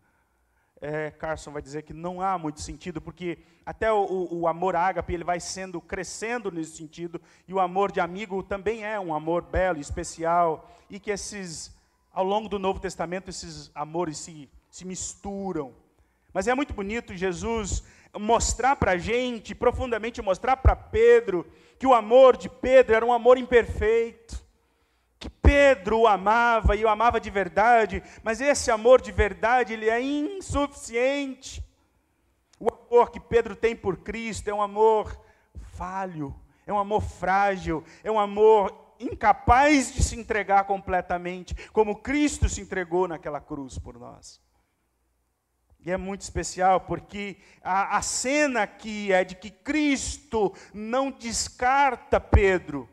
É, 0.81 1.11
Carson 1.11 1.51
vai 1.51 1.61
dizer 1.61 1.83
que 1.83 1.93
não 1.93 2.21
há 2.21 2.37
muito 2.37 2.59
sentido, 2.59 2.99
porque 2.99 3.37
até 3.63 3.91
o, 3.93 4.27
o, 4.31 4.47
amor 4.47 4.75
ágape 4.75 5.13
ele 5.13 5.23
vai 5.23 5.39
sendo 5.39 5.79
crescendo 5.79 6.51
nesse 6.51 6.75
sentido, 6.75 7.21
e 7.47 7.53
o 7.53 7.59
amor 7.59 7.91
de 7.91 7.99
amigo 7.99 8.41
também 8.41 8.83
é 8.83 8.99
um 8.99 9.13
amor 9.13 9.43
belo, 9.43 9.79
especial, 9.79 10.75
e 10.89 10.99
que 10.99 11.11
esses, 11.11 11.71
ao 12.11 12.23
longo 12.23 12.49
do 12.49 12.57
Novo 12.57 12.79
Testamento, 12.79 13.29
esses 13.29 13.69
amores 13.75 14.17
se, 14.17 14.49
se 14.71 14.83
misturam. 14.83 15.71
Mas 16.33 16.47
é 16.47 16.55
muito 16.55 16.73
bonito 16.73 17.15
Jesus 17.15 17.83
mostrar 18.19 18.75
para 18.75 18.93
a 18.93 18.97
gente, 18.97 19.53
profundamente 19.53 20.21
mostrar 20.21 20.57
para 20.57 20.75
Pedro, 20.75 21.45
que 21.77 21.85
o 21.85 21.93
amor 21.93 22.35
de 22.35 22.49
Pedro 22.49 22.95
era 22.95 23.05
um 23.05 23.13
amor 23.13 23.37
imperfeito 23.37 24.41
que 25.21 25.29
Pedro 25.29 25.99
o 25.99 26.07
amava 26.07 26.75
e 26.75 26.83
o 26.83 26.89
amava 26.89 27.19
de 27.19 27.29
verdade, 27.29 28.01
mas 28.23 28.41
esse 28.41 28.71
amor 28.71 28.99
de 28.99 29.11
verdade 29.11 29.73
ele 29.73 29.87
é 29.87 30.01
insuficiente. 30.01 31.63
O 32.59 32.67
amor 32.67 33.11
que 33.11 33.19
Pedro 33.19 33.55
tem 33.55 33.75
por 33.75 33.97
Cristo 33.97 34.49
é 34.49 34.53
um 34.53 34.63
amor 34.63 35.15
falho, 35.73 36.35
é 36.65 36.73
um 36.73 36.79
amor 36.79 37.03
frágil, 37.03 37.83
é 38.03 38.11
um 38.11 38.19
amor 38.19 38.75
incapaz 38.99 39.93
de 39.93 40.01
se 40.01 40.19
entregar 40.19 40.63
completamente, 40.63 41.55
como 41.71 42.01
Cristo 42.01 42.49
se 42.49 42.59
entregou 42.59 43.07
naquela 43.07 43.39
cruz 43.39 43.77
por 43.77 43.99
nós. 43.99 44.41
E 45.85 45.91
é 45.91 45.97
muito 45.97 46.21
especial 46.21 46.81
porque 46.81 47.37
a, 47.63 47.97
a 47.97 48.01
cena 48.01 48.63
aqui 48.63 49.13
é 49.13 49.23
de 49.23 49.35
que 49.35 49.51
Cristo 49.51 50.51
não 50.73 51.11
descarta 51.11 52.19
Pedro. 52.19 52.89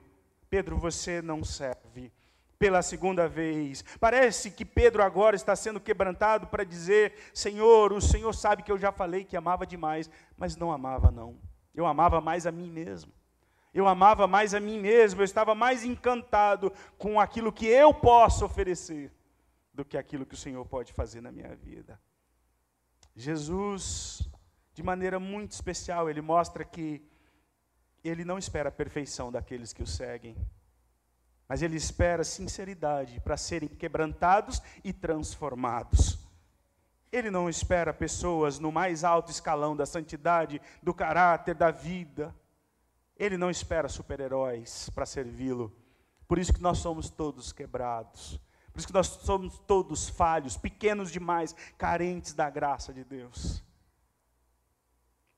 Pedro, 0.50 0.76
você 0.76 1.22
não 1.22 1.42
serve 1.42 2.12
pela 2.59 2.83
segunda 2.83 3.29
vez. 3.29 3.85
Parece 4.01 4.51
que 4.51 4.64
Pedro 4.64 5.03
agora 5.03 5.37
está 5.37 5.55
sendo 5.55 5.81
quebrantado 5.81 6.47
para 6.49 6.64
dizer: 6.64 7.14
Senhor, 7.33 7.92
o 7.92 8.01
Senhor 8.01 8.35
sabe 8.35 8.62
que 8.62 8.73
eu 8.73 8.79
já 8.79 8.90
falei 8.90 9.25
que 9.25 9.37
amava 9.37 9.66
demais, 9.66 10.11
mas 10.37 10.57
não 10.57 10.73
amava, 10.73 11.11
não. 11.11 11.38
Eu 11.75 11.87
amava 11.87 12.21
mais 12.21 12.47
a 12.47 12.53
mim 12.53 12.71
mesmo. 12.71 13.12
Eu 13.73 13.87
amava 13.87 14.27
mais 14.27 14.55
a 14.55 14.61
mim 14.61 14.79
mesmo, 14.79 15.21
eu 15.21 15.25
estava 15.25 15.55
mais 15.55 15.85
encantado 15.85 16.73
com 16.97 17.21
aquilo 17.21 17.53
que 17.53 17.66
eu 17.66 17.94
posso 17.94 18.44
oferecer 18.44 19.12
do 19.73 19.85
que 19.85 19.97
aquilo 19.97 20.27
que 20.27 20.35
o 20.35 20.38
Senhor 20.38 20.64
pode 20.66 20.92
fazer 20.92 21.21
na 21.21 21.31
minha 21.31 21.55
vida. 21.55 22.01
Jesus, 23.14 24.29
de 24.73 24.83
maneira 24.83 25.21
muito 25.21 25.53
especial, 25.53 26.09
ele 26.09 26.21
mostra 26.21 26.64
que 26.64 27.07
ele 28.03 28.25
não 28.25 28.38
espera 28.38 28.71
a 28.71 28.73
perfeição 28.73 29.31
daqueles 29.31 29.73
que 29.73 29.83
o 29.83 29.87
seguem 29.87 30.37
mas 31.48 31.62
ele 31.62 31.76
espera 31.76 32.22
sinceridade 32.22 33.20
para 33.20 33.37
serem 33.37 33.68
quebrantados 33.68 34.62
e 34.84 34.92
transformados. 34.92 36.18
Ele 37.11 37.30
não 37.30 37.48
espera 37.48 37.94
pessoas 37.94 38.58
no 38.58 38.70
mais 38.70 39.02
alto 39.02 39.30
escalão 39.30 39.74
da 39.74 39.87
santidade, 39.87 40.61
do 40.82 40.92
caráter, 40.92 41.54
da 41.54 41.70
vida. 41.70 42.37
Ele 43.16 43.38
não 43.38 43.50
espera 43.50 43.88
super-heróis 43.88 44.90
para 44.90 45.06
servi-lo. 45.06 45.74
Por 46.26 46.38
isso 46.38 46.52
que 46.52 46.61
nós 46.61 46.78
somos 46.78 47.08
todos 47.08 47.50
quebrados. 47.50 48.38
Por 48.70 48.80
isso 48.80 48.87
que 48.87 48.92
nós 48.92 49.06
somos 49.06 49.58
todos 49.61 50.06
falhos, 50.06 50.58
pequenos 50.58 51.11
demais, 51.11 51.56
carentes 51.78 52.34
da 52.34 52.50
graça 52.50 52.92
de 52.92 53.02
Deus. 53.02 53.64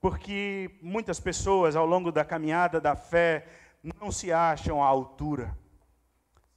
Porque 0.00 0.76
muitas 0.82 1.20
pessoas 1.20 1.76
ao 1.76 1.86
longo 1.86 2.10
da 2.10 2.24
caminhada 2.24 2.80
da 2.80 2.96
fé 2.96 3.46
não 3.80 4.10
se 4.10 4.32
acham 4.32 4.82
à 4.82 4.86
altura 4.86 5.56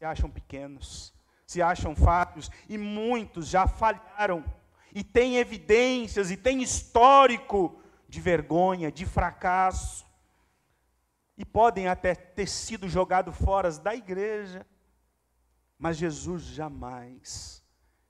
se 0.03 0.05
acham 0.05 0.29
pequenos, 0.29 1.13
se 1.47 1.61
acham 1.61 1.95
falhos, 1.95 2.51
e 2.67 2.77
muitos 2.77 3.47
já 3.47 3.65
falharam, 3.65 4.43
e 4.93 5.01
têm 5.01 5.37
evidências, 5.37 6.29
e 6.29 6.35
têm 6.35 6.61
histórico 6.61 7.81
de 8.09 8.19
vergonha, 8.19 8.91
de 8.91 9.05
fracasso, 9.05 10.05
e 11.37 11.45
podem 11.45 11.87
até 11.87 12.13
ter 12.13 12.47
sido 12.47 12.89
jogados 12.89 13.33
fora 13.37 13.71
da 13.71 13.95
igreja, 13.95 14.67
mas 15.79 15.95
Jesus 15.95 16.43
jamais, 16.43 17.63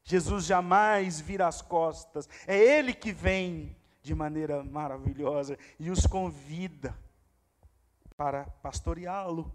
Jesus 0.03 0.45
jamais 0.45 1.21
vira 1.21 1.47
as 1.47 1.61
costas, 1.61 2.27
é 2.47 2.57
Ele 2.57 2.91
que 2.91 3.11
vem 3.11 3.77
de 4.01 4.15
maneira 4.15 4.63
maravilhosa 4.63 5.59
e 5.79 5.91
os 5.91 6.07
convida 6.07 6.97
para 8.17 8.45
pastoreá-lo. 8.63 9.53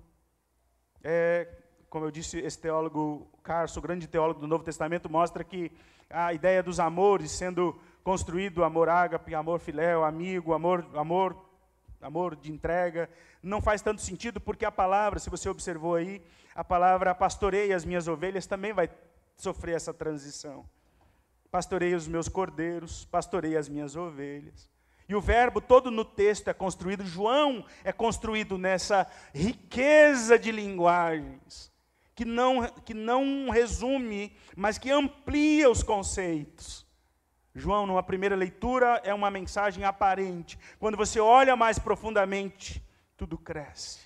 É, 1.03 1.58
como 1.89 2.05
eu 2.05 2.11
disse, 2.11 2.39
esse 2.39 2.59
teólogo 2.59 3.27
Carso, 3.43 3.81
grande 3.81 4.07
teólogo 4.07 4.41
do 4.41 4.47
Novo 4.47 4.65
Testamento, 4.65 5.09
mostra 5.09 5.43
que 5.43 5.73
a 6.11 6.33
ideia 6.33 6.63
dos 6.63 6.79
amores 6.81 7.31
sendo 7.31 7.79
construído, 8.03 8.65
amor 8.65 8.89
ágape, 8.89 9.35
amor 9.35 9.61
filéu, 9.61 10.05
amigo, 10.05 10.53
amor, 10.53 10.87
amor, 10.95 11.37
amor 12.01 12.37
de 12.37 12.51
entrega, 12.51 13.09
não 13.43 13.61
faz 13.61 13.83
tanto 13.83 14.01
sentido 14.01 14.41
porque 14.41 14.65
a 14.65 14.73
palavra, 14.73 15.19
se 15.19 15.31
você 15.31 15.49
observou 15.49 15.95
aí, 15.95 16.23
a 16.55 16.65
palavra 16.65 17.15
pastorei 17.15 17.73
as 17.73 17.85
minhas 17.85 18.09
ovelhas 18.09 18.47
também 18.47 18.73
vai 18.73 18.91
sofrer 19.37 19.77
essa 19.77 19.95
transição. 19.95 20.65
Pastorei 21.51 21.95
os 21.95 22.07
meus 22.07 22.29
cordeiros, 22.29 23.05
pastorei 23.07 23.57
as 23.57 23.69
minhas 23.69 23.97
ovelhas. 23.97 24.69
E 25.09 25.15
o 25.15 25.21
verbo 25.21 25.61
todo 25.61 25.91
no 25.91 26.05
texto 26.05 26.49
é 26.49 26.55
construído, 26.55 27.07
João 27.07 27.65
é 27.83 27.93
construído 27.93 28.59
nessa 28.59 29.11
riqueza 29.33 30.39
de 30.39 30.53
linguagens, 30.53 31.73
que 32.19 32.25
não, 32.25 32.69
que 32.85 32.95
não 32.95 33.49
resume, 33.49 34.37
mas 34.57 34.77
que 34.77 34.91
amplia 34.91 35.71
os 35.71 35.85
conceitos. 35.85 36.85
João, 37.55 37.87
numa 37.87 38.03
primeira 38.03 38.35
leitura, 38.35 39.01
é 39.05 39.15
uma 39.15 39.31
mensagem 39.31 39.85
aparente. 39.85 40.59
Quando 40.81 40.97
você 40.97 41.21
olha 41.21 41.55
mais 41.55 41.79
profundamente, 41.79 42.85
tudo 43.17 43.39
cresce. 43.39 44.01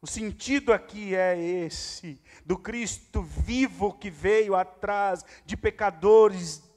O 0.00 0.08
sentido 0.08 0.72
aqui 0.72 1.14
é 1.14 1.38
esse, 1.38 2.20
do 2.44 2.58
Cristo 2.58 3.22
vivo 3.22 3.92
que 3.92 4.10
veio 4.10 4.56
atrás 4.56 5.24
de 5.46 5.56
pecadores 5.56 6.68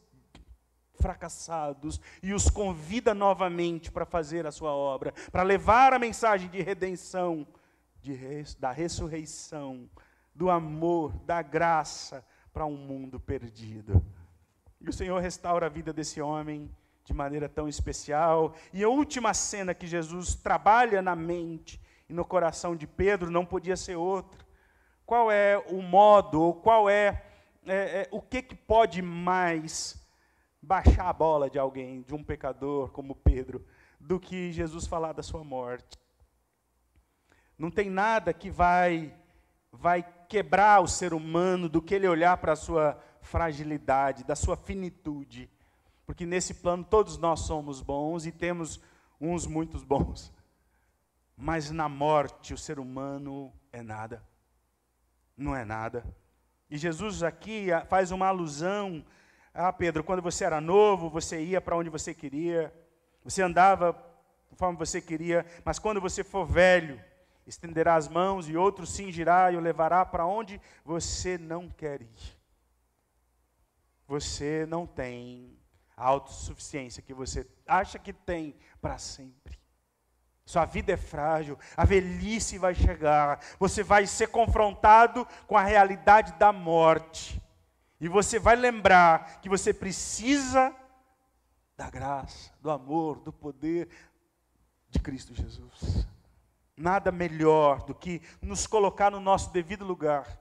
fracassados 1.00 2.00
e 2.22 2.32
os 2.32 2.48
convida 2.48 3.16
novamente 3.16 3.92
para 3.92 4.06
fazer 4.06 4.46
a 4.46 4.52
sua 4.52 4.72
obra, 4.72 5.16
para 5.32 5.42
levar 5.42 5.94
a 5.94 6.00
mensagem 6.00 6.48
de 6.48 6.62
redenção, 6.62 7.40
de 7.40 7.65
da 8.60 8.72
ressurreição, 8.72 9.90
do 10.34 10.50
amor, 10.50 11.14
da 11.20 11.42
graça 11.42 12.26
para 12.54 12.66
um 12.66 12.76
mundo 12.76 13.20
perdido. 13.20 14.06
E 14.82 14.90
o 14.90 14.94
Senhor 14.94 15.20
restaura 15.20 15.66
a 15.66 15.70
vida 15.70 15.92
desse 15.92 16.22
homem 16.22 16.70
de 17.04 17.14
maneira 17.14 17.48
tão 17.48 17.68
especial. 17.68 18.54
E 18.74 18.84
a 18.84 18.90
última 18.90 19.34
cena 19.34 19.74
que 19.74 19.88
Jesus 19.88 20.36
trabalha 20.36 21.02
na 21.02 21.16
mente 21.16 21.80
e 22.10 22.14
no 22.14 22.26
coração 22.26 22.76
de 22.76 22.86
Pedro 22.86 23.32
não 23.32 23.46
podia 23.46 23.78
ser 23.78 23.96
outra. 23.96 24.46
Qual 25.06 25.32
é 25.32 25.58
o 25.70 25.82
modo, 25.82 26.42
ou 26.42 26.54
qual 26.54 26.90
é, 26.90 27.24
é, 27.66 28.02
é 28.02 28.10
o 28.12 28.22
que, 28.22 28.42
que 28.42 28.56
pode 28.56 29.02
mais 29.02 30.04
baixar 30.62 31.08
a 31.08 31.14
bola 31.14 31.50
de 31.50 31.60
alguém, 31.60 32.02
de 32.02 32.14
um 32.16 32.24
pecador 32.24 32.90
como 32.92 33.16
Pedro, 33.16 33.64
do 34.00 34.20
que 34.20 34.52
Jesus 34.52 34.88
falar 34.88 35.14
da 35.14 35.22
sua 35.22 35.44
morte. 35.44 35.98
Não 37.58 37.72
tem 37.72 37.90
nada 37.90 38.34
que 38.34 38.50
vai 38.50 39.14
vai 39.72 40.04
quebrar 40.30 40.82
o 40.82 40.88
ser 40.88 41.14
humano 41.14 41.68
do 41.68 41.82
que 41.82 41.94
ele 41.94 42.08
olhar 42.08 42.38
para 42.38 42.54
a 42.54 42.56
sua 42.56 42.98
fragilidade, 43.22 44.24
da 44.24 44.36
sua 44.36 44.56
finitude. 44.56 45.50
Porque 46.06 46.26
nesse 46.26 46.54
plano 46.54 46.84
todos 46.84 47.18
nós 47.18 47.42
somos 47.42 47.82
bons 47.82 48.26
e 48.26 48.32
temos 48.32 48.80
uns 49.20 49.46
muitos 49.46 49.84
bons. 49.84 50.34
Mas 51.36 51.72
na 51.72 51.90
morte 51.90 52.54
o 52.54 52.58
ser 52.58 52.80
humano 52.80 53.52
é 53.74 53.82
nada. 53.82 54.24
Não 55.36 55.54
é 55.54 55.66
nada. 55.66 56.06
E 56.70 56.78
Jesus 56.78 57.22
aqui 57.22 57.68
faz 57.90 58.12
uma 58.12 58.28
alusão 58.28 59.04
ah, 59.58 59.72
Pedro, 59.72 60.04
quando 60.04 60.22
você 60.22 60.44
era 60.44 60.60
novo, 60.60 61.10
você 61.10 61.42
ia 61.42 61.62
para 61.62 61.78
onde 61.78 61.90
você 61.90 62.14
queria, 62.14 62.74
você 63.24 63.42
andava 63.42 63.94
conforme 64.50 64.78
você 64.78 65.00
queria, 65.00 65.46
mas 65.64 65.80
quando 65.80 66.02
você 66.02 66.26
for 66.26 66.46
velho, 66.46 67.02
estenderá 67.46 67.96
as 67.96 68.08
mãos 68.08 68.50
e 68.50 68.58
outro 68.58 68.86
cingirá 68.86 69.52
e 69.52 69.58
o 69.58 69.60
levará 69.60 70.06
para 70.06 70.26
onde 70.26 70.60
você 70.84 71.38
não 71.38 71.70
quer 71.70 72.02
ir. 72.02 72.38
Você 74.08 74.66
não 74.68 74.86
tem 74.86 75.58
a 75.96 76.06
autossuficiência 76.06 77.02
que 77.02 77.14
você 77.14 77.48
acha 77.68 77.98
que 77.98 78.14
tem 78.14 78.56
para 78.82 78.98
sempre. 78.98 79.60
Sua 80.46 80.66
vida 80.66 80.92
é 80.94 80.98
frágil, 80.98 81.58
a 81.76 81.84
velhice 81.86 82.60
vai 82.60 82.76
chegar, 82.76 83.40
você 83.60 83.82
vai 83.82 84.06
ser 84.06 84.28
confrontado 84.28 85.28
com 85.48 85.58
a 85.58 85.64
realidade 85.64 86.34
da 86.34 86.54
morte. 86.54 87.42
E 88.00 88.08
você 88.08 88.38
vai 88.38 88.56
lembrar 88.56 89.42
que 89.42 89.50
você 89.50 89.74
precisa 89.74 90.76
da 91.76 91.90
graça, 91.90 92.52
do 92.62 92.70
amor, 92.70 93.20
do 93.20 93.34
poder 93.34 93.90
de 94.90 95.00
Cristo 95.00 95.34
Jesus. 95.34 96.08
Nada 96.78 97.12
melhor 97.12 97.84
do 97.84 97.96
que 97.96 98.22
nos 98.42 98.68
colocar 98.68 99.10
no 99.10 99.20
nosso 99.20 99.52
devido 99.52 99.86
lugar, 99.86 100.40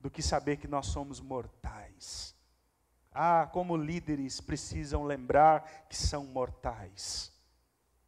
do 0.00 0.10
que 0.10 0.22
saber 0.22 0.56
que 0.56 0.68
nós 0.68 0.86
somos 0.86 1.20
mortais. 1.20 2.34
Ah, 3.12 3.48
como 3.52 3.76
líderes 3.76 4.40
precisam 4.40 5.04
lembrar 5.04 5.86
que 5.88 5.96
são 5.96 6.24
mortais, 6.24 7.32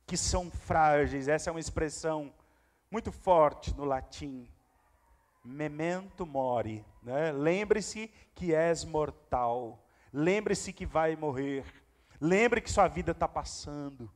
que 0.06 0.16
são 0.16 0.50
frágeis. 0.50 1.28
Essa 1.28 1.50
é 1.50 1.52
uma 1.52 1.60
expressão 1.60 2.32
muito 2.90 3.10
forte 3.10 3.74
no 3.74 3.84
latim 3.84 4.48
memento 5.44 6.24
mori. 6.24 6.84
Né? 7.02 7.30
Lembre-se 7.30 8.10
que 8.34 8.54
és 8.54 8.84
mortal. 8.84 9.84
Lembre-se 10.12 10.72
que 10.72 10.87
vai 10.87 11.14
morrer. 11.14 11.64
Lembre 12.20 12.60
que 12.60 12.70
sua 12.70 12.88
vida 12.88 13.12
está 13.12 13.28
passando. 13.28 14.10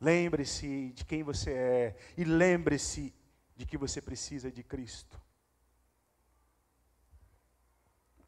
Lembre-se 0.00 0.92
de 0.92 1.04
quem 1.04 1.22
você 1.22 1.52
é. 1.52 1.96
E 2.16 2.24
lembre-se 2.24 3.14
de 3.56 3.66
que 3.66 3.76
você 3.76 4.00
precisa 4.00 4.50
de 4.50 4.62
Cristo. 4.62 5.20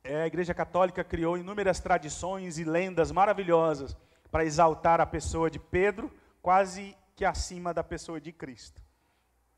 É, 0.03 0.23
a 0.23 0.27
Igreja 0.27 0.55
Católica 0.55 1.05
criou 1.05 1.37
inúmeras 1.37 1.79
tradições 1.79 2.59
e 2.59 2.65
lendas 2.65 3.13
maravilhosas 3.13 3.97
para 4.31 4.45
exaltar 4.45 5.01
a 5.01 5.07
pessoa 5.07 5.51
de 5.51 5.59
Pedro, 5.59 6.11
quase 6.41 6.97
que 7.15 7.25
acima 7.25 7.75
da 7.75 7.85
pessoa 7.85 8.21
de 8.21 8.33
Cristo. 8.33 8.83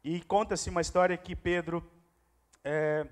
E 0.03 0.21
conta-se 0.23 0.69
uma 0.69 0.81
história 0.81 1.17
que 1.17 1.37
Pedro 1.37 1.83
é, 2.65 3.07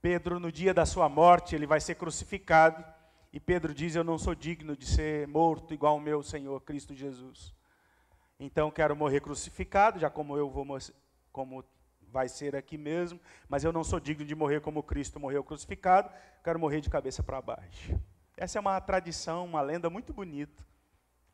Pedro, 0.00 0.38
no 0.38 0.52
dia 0.52 0.74
da 0.74 0.84
sua 0.84 1.08
morte, 1.08 1.54
ele 1.54 1.66
vai 1.66 1.80
ser 1.80 1.94
crucificado. 1.94 2.84
E 3.32 3.40
Pedro 3.40 3.74
diz: 3.74 3.94
Eu 3.94 4.04
não 4.04 4.18
sou 4.18 4.34
digno 4.34 4.76
de 4.76 4.86
ser 4.86 5.26
morto 5.26 5.72
igual 5.72 5.96
o 5.96 6.00
meu 6.00 6.22
Senhor 6.22 6.60
Cristo 6.60 6.94
Jesus. 6.94 7.54
Então 8.38 8.70
quero 8.70 8.96
morrer 8.96 9.20
crucificado, 9.20 9.98
já 9.98 10.10
como 10.10 10.36
eu 10.36 10.50
vou 10.50 10.66
como 11.32 11.64
vai 12.14 12.28
ser 12.28 12.54
aqui 12.54 12.78
mesmo, 12.78 13.20
mas 13.48 13.64
eu 13.64 13.72
não 13.72 13.82
sou 13.82 13.98
digno 13.98 14.24
de 14.24 14.34
morrer 14.36 14.60
como 14.60 14.82
Cristo 14.84 15.18
morreu 15.18 15.42
crucificado, 15.42 16.08
quero 16.44 16.60
morrer 16.60 16.80
de 16.80 16.88
cabeça 16.88 17.22
para 17.22 17.42
baixo. 17.42 18.00
Essa 18.36 18.58
é 18.58 18.60
uma 18.60 18.80
tradição, 18.80 19.44
uma 19.44 19.60
lenda 19.60 19.90
muito 19.90 20.12
bonita. 20.12 20.64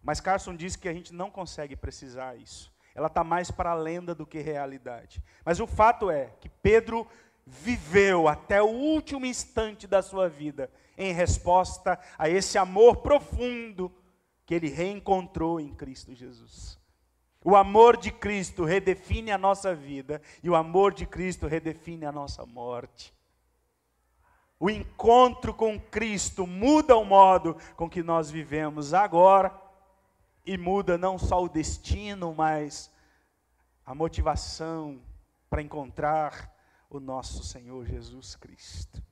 Mas 0.02 0.20
Carson 0.20 0.56
diz 0.56 0.76
que 0.76 0.88
a 0.88 0.92
gente 0.92 1.12
não 1.12 1.30
consegue 1.30 1.76
precisar 1.76 2.36
isso. 2.36 2.72
Ela 2.94 3.08
está 3.08 3.22
mais 3.22 3.50
para 3.50 3.70
a 3.70 3.74
lenda 3.74 4.14
do 4.14 4.26
que 4.26 4.38
realidade. 4.38 5.22
Mas 5.44 5.60
o 5.60 5.66
fato 5.66 6.10
é 6.10 6.32
que 6.40 6.48
Pedro 6.48 7.06
viveu 7.46 8.26
até 8.26 8.62
o 8.62 8.68
último 8.68 9.26
instante 9.26 9.86
da 9.86 10.00
sua 10.00 10.28
vida 10.28 10.70
em 10.96 11.12
resposta 11.12 11.98
a 12.18 12.28
esse 12.28 12.56
amor 12.56 12.96
profundo 12.96 13.92
que 14.46 14.54
ele 14.54 14.68
reencontrou 14.68 15.60
em 15.60 15.74
Cristo 15.74 16.14
Jesus. 16.14 16.79
O 17.42 17.56
amor 17.56 17.96
de 17.96 18.10
Cristo 18.10 18.64
redefine 18.64 19.30
a 19.30 19.38
nossa 19.38 19.74
vida 19.74 20.20
e 20.42 20.50
o 20.50 20.54
amor 20.54 20.92
de 20.92 21.06
Cristo 21.06 21.46
redefine 21.46 22.04
a 22.04 22.12
nossa 22.12 22.44
morte. 22.44 23.14
O 24.58 24.68
encontro 24.68 25.54
com 25.54 25.80
Cristo 25.80 26.46
muda 26.46 26.94
o 26.96 27.04
modo 27.04 27.56
com 27.76 27.88
que 27.88 28.02
nós 28.02 28.30
vivemos 28.30 28.92
agora 28.92 29.58
e 30.44 30.58
muda 30.58 30.98
não 30.98 31.18
só 31.18 31.42
o 31.42 31.48
destino, 31.48 32.34
mas 32.34 32.92
a 33.86 33.94
motivação 33.94 35.00
para 35.48 35.62
encontrar 35.62 36.54
o 36.90 37.00
nosso 37.00 37.42
Senhor 37.42 37.86
Jesus 37.86 38.36
Cristo. 38.36 39.02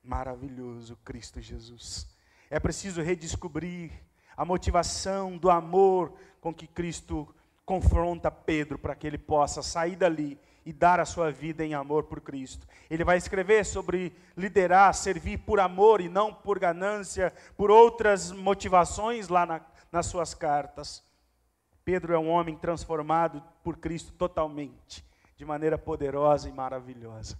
Maravilhoso 0.00 0.96
Cristo 1.04 1.40
Jesus. 1.40 2.08
É 2.48 2.60
preciso 2.60 3.02
redescobrir 3.02 3.90
a 4.36 4.44
motivação 4.44 5.36
do 5.36 5.50
amor 5.50 6.14
com 6.40 6.54
que 6.54 6.68
Cristo 6.68 7.34
confronta 7.68 8.30
Pedro 8.30 8.78
para 8.78 8.94
que 8.94 9.06
ele 9.06 9.18
possa 9.18 9.62
sair 9.62 9.94
dali 9.94 10.40
e 10.64 10.72
dar 10.72 10.98
a 11.00 11.04
sua 11.04 11.30
vida 11.30 11.62
em 11.62 11.74
amor 11.74 12.04
por 12.04 12.18
Cristo. 12.18 12.66
Ele 12.88 13.04
vai 13.04 13.18
escrever 13.18 13.62
sobre 13.62 14.10
liderar, 14.34 14.94
servir 14.94 15.36
por 15.36 15.60
amor 15.60 16.00
e 16.00 16.08
não 16.08 16.32
por 16.32 16.58
ganância, 16.58 17.30
por 17.58 17.70
outras 17.70 18.32
motivações 18.32 19.28
lá 19.28 19.44
na, 19.44 19.60
nas 19.92 20.06
suas 20.06 20.32
cartas. 20.32 21.04
Pedro 21.84 22.14
é 22.14 22.18
um 22.18 22.30
homem 22.30 22.56
transformado 22.56 23.44
por 23.62 23.76
Cristo 23.76 24.12
totalmente, 24.14 25.04
de 25.36 25.44
maneira 25.44 25.76
poderosa 25.76 26.48
e 26.48 26.52
maravilhosa. 26.52 27.38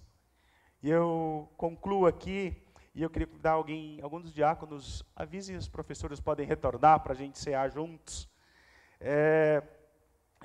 E 0.83 0.91
eu 0.91 1.49
concluo 1.57 2.05
aqui, 2.05 2.55
e 2.93 3.01
eu 3.01 3.09
queria 3.09 3.27
dar 3.41 3.53
alguém, 3.53 3.99
alguns 4.03 4.21
dos 4.21 4.33
diáconos, 4.33 5.03
avisem 5.15 5.55
os 5.55 5.67
professores 5.67 6.19
podem 6.19 6.45
retornar 6.45 6.99
para 6.99 7.13
a 7.13 7.15
gente 7.15 7.39
cear 7.39 7.71
juntos. 7.71 8.29
É, 8.99 9.63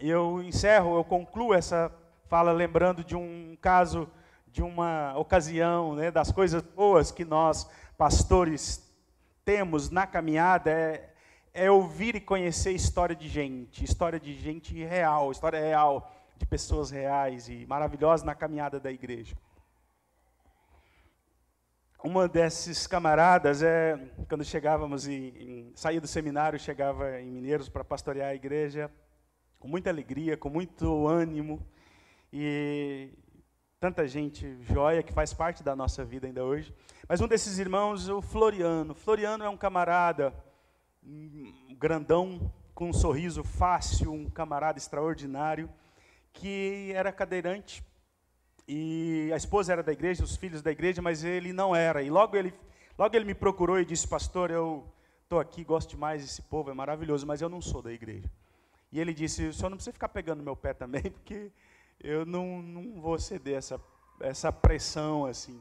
eu 0.01 0.42
encerro, 0.42 0.97
eu 0.97 1.05
concluo 1.05 1.55
essa 1.55 1.92
fala 2.28 2.53
lembrando 2.53 3.05
de 3.05 3.14
um 3.14 3.57
caso, 3.61 4.11
de 4.49 4.62
uma 4.62 5.16
ocasião, 5.16 5.95
né, 5.95 6.11
das 6.11 6.32
coisas 6.32 6.62
boas 6.62 7.12
que 7.12 7.24
nós, 7.24 7.68
pastores, 7.97 8.82
temos 9.45 9.90
na 9.90 10.07
caminhada, 10.07 10.70
é, 10.70 11.11
é 11.53 11.70
ouvir 11.70 12.16
e 12.16 12.20
conhecer 12.20 12.72
história 12.72 13.14
de 13.14 13.28
gente, 13.28 13.84
história 13.84 14.18
de 14.18 14.34
gente 14.34 14.74
real, 14.82 15.30
história 15.30 15.61
real, 15.61 16.11
de 16.36 16.47
pessoas 16.47 16.90
reais 16.90 17.49
e 17.49 17.64
maravilhosas 17.66 18.24
na 18.24 18.34
caminhada 18.34 18.80
da 18.80 18.90
igreja. 18.90 19.36
Uma 22.03 22.28
desses 22.28 22.86
camaradas 22.86 23.62
é 23.62 23.99
quando 24.28 24.45
chegávamos 24.45 25.07
em 25.09 25.72
saía 25.74 26.01
do 26.01 26.07
seminário, 26.07 26.59
chegava 26.59 27.20
em 27.20 27.30
Mineiros 27.30 27.68
para 27.68 27.82
pastorear 27.82 28.30
a 28.30 28.34
igreja, 28.34 28.90
com 29.64 29.68
muita 29.68 29.88
alegria, 29.88 30.36
com 30.36 30.50
muito 30.50 31.08
ânimo 31.08 31.66
e 32.30 33.08
tanta 33.80 34.06
gente 34.06 34.58
joia 34.60 35.02
que 35.02 35.10
faz 35.10 35.32
parte 35.32 35.62
da 35.62 35.74
nossa 35.74 36.04
vida 36.04 36.26
ainda 36.26 36.44
hoje. 36.44 36.70
Mas 37.08 37.22
um 37.22 37.26
desses 37.26 37.58
irmãos, 37.58 38.10
o 38.10 38.20
Floriano. 38.20 38.94
Floriano 38.94 39.42
é 39.42 39.48
um 39.48 39.56
camarada 39.56 40.34
um 41.02 41.74
grandão 41.78 42.52
com 42.74 42.90
um 42.90 42.92
sorriso 42.92 43.42
fácil, 43.42 44.12
um 44.12 44.28
camarada 44.28 44.78
extraordinário 44.78 45.70
que 46.30 46.92
era 46.94 47.10
cadeirante 47.10 47.82
e 48.68 49.30
a 49.32 49.36
esposa 49.38 49.72
era 49.72 49.82
da 49.82 49.92
igreja, 49.92 50.22
os 50.22 50.36
filhos 50.36 50.60
da 50.60 50.72
igreja, 50.72 51.00
mas 51.00 51.24
ele 51.24 51.54
não 51.54 51.74
era. 51.74 52.02
E 52.02 52.10
logo 52.10 52.36
ele, 52.36 52.52
logo 52.98 53.16
ele 53.16 53.24
me 53.24 53.34
procurou 53.34 53.80
e 53.80 53.84
disse: 53.86 54.06
Pastor, 54.06 54.50
eu 54.50 54.86
estou 55.22 55.40
aqui, 55.40 55.64
gosto 55.64 55.88
demais 55.88 56.20
desse 56.20 56.42
povo, 56.42 56.70
é 56.70 56.74
maravilhoso, 56.74 57.26
mas 57.26 57.40
eu 57.40 57.48
não 57.48 57.62
sou 57.62 57.80
da 57.80 57.90
igreja. 57.90 58.30
E 58.95 59.01
ele 59.01 59.12
disse: 59.12 59.49
O 59.49 59.53
senhor 59.53 59.68
não 59.68 59.76
precisa 59.76 59.92
ficar 59.92 60.09
pegando 60.09 60.42
meu 60.42 60.57
pé 60.57 60.72
também, 60.72 61.03
porque 61.12 61.53
eu 62.01 62.24
não, 62.24 62.62
não 62.62 63.01
vou 63.03 63.18
ceder 63.18 63.57
essa, 63.59 63.78
essa 64.20 64.51
pressão 64.51 65.26
assim. 65.26 65.61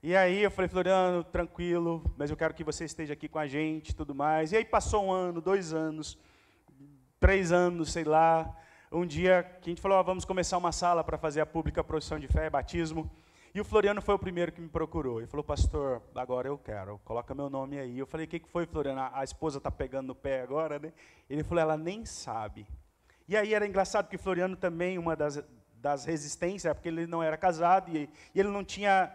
E 0.00 0.14
aí 0.14 0.44
eu 0.44 0.50
falei, 0.50 0.68
Floriano, 0.68 1.24
tranquilo, 1.24 2.04
mas 2.16 2.30
eu 2.30 2.36
quero 2.36 2.54
que 2.54 2.62
você 2.62 2.84
esteja 2.84 3.14
aqui 3.14 3.28
com 3.28 3.40
a 3.40 3.48
gente 3.48 3.96
tudo 3.96 4.14
mais. 4.14 4.52
E 4.52 4.56
aí 4.56 4.64
passou 4.64 5.06
um 5.06 5.10
ano, 5.10 5.40
dois 5.40 5.72
anos, 5.72 6.16
três 7.18 7.50
anos, 7.50 7.90
sei 7.90 8.04
lá 8.04 8.56
um 8.90 9.04
dia 9.04 9.42
que 9.60 9.68
a 9.68 9.72
gente 9.72 9.82
falou, 9.82 9.98
oh, 10.00 10.04
vamos 10.04 10.24
começar 10.24 10.56
uma 10.56 10.72
sala 10.72 11.04
para 11.04 11.18
fazer 11.18 11.40
a 11.40 11.46
pública 11.46 11.84
profissão 11.84 12.18
de 12.18 12.26
fé 12.26 12.46
e 12.46 12.50
batismo. 12.50 13.10
E 13.54 13.60
o 13.60 13.64
Floriano 13.64 14.02
foi 14.02 14.14
o 14.14 14.18
primeiro 14.18 14.52
que 14.52 14.60
me 14.60 14.68
procurou. 14.68 15.18
Ele 15.18 15.26
falou, 15.26 15.42
pastor, 15.42 16.02
agora 16.14 16.48
eu 16.48 16.58
quero, 16.58 16.98
coloca 17.04 17.34
meu 17.34 17.48
nome 17.48 17.78
aí. 17.78 17.98
Eu 17.98 18.06
falei, 18.06 18.26
o 18.26 18.28
que, 18.28 18.38
que 18.38 18.48
foi, 18.48 18.66
Floriano? 18.66 19.08
A, 19.12 19.24
esposa 19.24 19.58
está 19.58 19.70
pegando 19.70 20.08
no 20.08 20.14
pé 20.14 20.42
agora, 20.42 20.78
né? 20.78 20.92
Ele 21.28 21.42
falou, 21.42 21.62
ela 21.62 21.76
nem 21.76 22.04
sabe. 22.04 22.66
E 23.26 23.36
aí 23.36 23.54
era 23.54 23.66
engraçado 23.66 24.08
que 24.08 24.18
Floriano 24.18 24.56
também, 24.56 24.98
uma 24.98 25.16
das, 25.16 25.42
das 25.74 26.04
resistências, 26.04 26.72
porque 26.74 26.88
ele 26.88 27.06
não 27.06 27.22
era 27.22 27.36
casado 27.36 27.94
e, 27.94 28.08
e 28.34 28.40
ele 28.40 28.48
não 28.48 28.64
tinha 28.64 29.12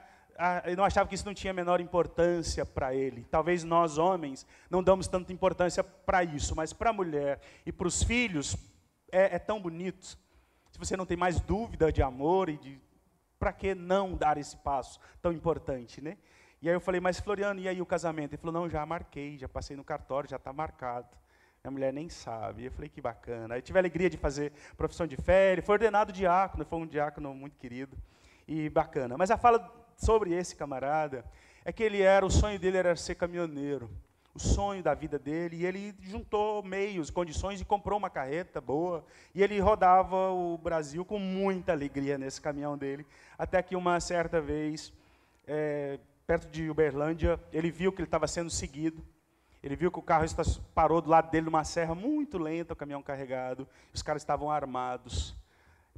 ele 0.65 0.75
não 0.75 0.83
achava 0.83 1.07
que 1.07 1.13
isso 1.13 1.25
não 1.25 1.33
tinha 1.33 1.51
a 1.51 1.53
menor 1.53 1.79
importância 1.79 2.65
para 2.65 2.93
ele. 2.95 3.23
Talvez 3.29 3.63
nós, 3.63 3.99
homens, 3.99 4.47
não 4.69 4.81
damos 4.81 5.07
tanta 5.07 5.31
importância 5.31 5.83
para 5.83 6.23
isso, 6.23 6.55
mas 6.55 6.73
para 6.73 6.89
a 6.89 6.93
mulher 6.93 7.39
e 7.65 7.71
para 7.71 7.87
os 7.87 8.01
filhos, 8.01 8.57
é, 9.11 9.35
é 9.35 9.39
tão 9.39 9.61
bonito. 9.61 10.17
Se 10.71 10.79
você 10.79 10.97
não 10.97 11.05
tem 11.05 11.15
mais 11.15 11.39
dúvida 11.39 11.91
de 11.91 12.01
amor 12.01 12.49
e 12.49 12.57
de 12.57 12.81
para 13.43 13.51
que 13.51 13.75
não 13.75 14.15
dar 14.15 14.37
esse 14.37 14.55
passo 14.55 14.97
tão 15.21 15.33
importante, 15.33 16.01
né? 16.01 16.17
E 16.61 16.69
aí 16.69 16.73
eu 16.73 16.79
falei, 16.79 17.01
mas 17.01 17.19
Floriano, 17.19 17.59
e 17.59 17.67
aí 17.67 17.81
o 17.81 17.85
casamento? 17.85 18.31
Ele 18.31 18.37
falou, 18.37 18.53
não, 18.53 18.69
já 18.69 18.85
marquei, 18.85 19.37
já 19.37 19.49
passei 19.49 19.75
no 19.75 19.83
cartório, 19.83 20.29
já 20.29 20.37
está 20.37 20.53
marcado. 20.53 21.09
A 21.61 21.69
mulher 21.69 21.91
nem 21.91 22.07
sabe. 22.07 22.63
Eu 22.63 22.71
falei, 22.71 22.87
que 22.87 23.01
bacana. 23.01 23.55
Aí 23.55 23.61
tive 23.61 23.77
a 23.77 23.81
alegria 23.81 24.09
de 24.09 24.15
fazer 24.15 24.53
profissão 24.77 25.05
de 25.05 25.17
fé, 25.17 25.51
ele 25.51 25.61
foi 25.61 25.73
ordenado 25.73 26.13
diácono, 26.13 26.63
foi 26.63 26.79
um 26.79 26.87
diácono 26.87 27.35
muito 27.35 27.57
querido 27.57 27.97
e 28.47 28.69
bacana. 28.69 29.17
Mas 29.17 29.29
a 29.29 29.35
fala 29.35 29.69
sobre 29.97 30.33
esse 30.33 30.55
camarada 30.55 31.25
é 31.65 31.73
que 31.73 31.83
ele 31.83 32.01
era, 32.01 32.25
o 32.25 32.31
sonho 32.31 32.57
dele 32.57 32.77
era 32.77 32.95
ser 32.95 33.15
caminhoneiro 33.15 33.89
o 34.35 34.39
sonho 34.39 34.81
da 34.81 34.95
vida 34.95 35.19
dele, 35.19 35.57
e 35.57 35.65
ele 35.65 35.93
juntou 36.01 36.63
meios, 36.63 37.11
condições 37.11 37.61
e 37.61 37.65
comprou 37.65 37.99
uma 37.99 38.09
carreta 38.09 38.59
boa, 38.59 39.05
e 39.33 39.43
ele 39.43 39.59
rodava 39.59 40.31
o 40.31 40.57
Brasil 40.57 41.05
com 41.05 41.19
muita 41.19 41.71
alegria 41.71 42.17
nesse 42.17 42.41
caminhão 42.41 42.75
dele, 42.75 43.05
até 43.37 43.61
que 43.61 43.75
uma 43.75 43.99
certa 43.99 44.41
vez, 44.41 44.91
é, 45.45 45.99
perto 46.25 46.49
de 46.49 46.67
Uberlândia, 46.67 47.39
ele 47.51 47.69
viu 47.69 47.91
que 47.91 48.01
ele 48.01 48.07
estava 48.07 48.27
sendo 48.27 48.49
seguido, 48.49 49.05
ele 49.61 49.75
viu 49.75 49.91
que 49.91 49.99
o 49.99 50.01
carro 50.01 50.25
parou 50.73 50.99
do 50.99 51.09
lado 51.09 51.29
dele 51.29 51.45
numa 51.45 51.63
serra 51.63 51.93
muito 51.93 52.37
lenta, 52.39 52.73
o 52.73 52.75
caminhão 52.75 53.03
carregado, 53.03 53.67
os 53.93 54.01
caras 54.01 54.23
estavam 54.23 54.49
armados, 54.49 55.35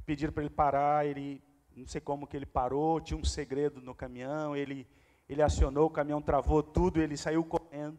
pediram 0.04 0.32
para 0.32 0.42
ele 0.42 0.50
parar, 0.50 1.06
ele, 1.06 1.42
não 1.74 1.86
sei 1.86 2.00
como 2.02 2.26
que 2.26 2.36
ele 2.36 2.46
parou, 2.46 3.00
tinha 3.00 3.18
um 3.18 3.24
segredo 3.24 3.80
no 3.80 3.94
caminhão, 3.94 4.54
ele, 4.54 4.86
ele 5.28 5.42
acionou, 5.42 5.86
o 5.86 5.90
caminhão 5.90 6.20
travou 6.20 6.62
tudo, 6.62 7.00
ele 7.00 7.16
saiu 7.16 7.42
correndo, 7.42 7.98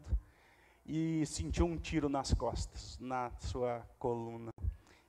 e 0.88 1.26
sentiu 1.26 1.66
um 1.66 1.76
tiro 1.76 2.08
nas 2.08 2.32
costas, 2.32 2.96
na 2.98 3.30
sua 3.38 3.86
coluna. 3.98 4.50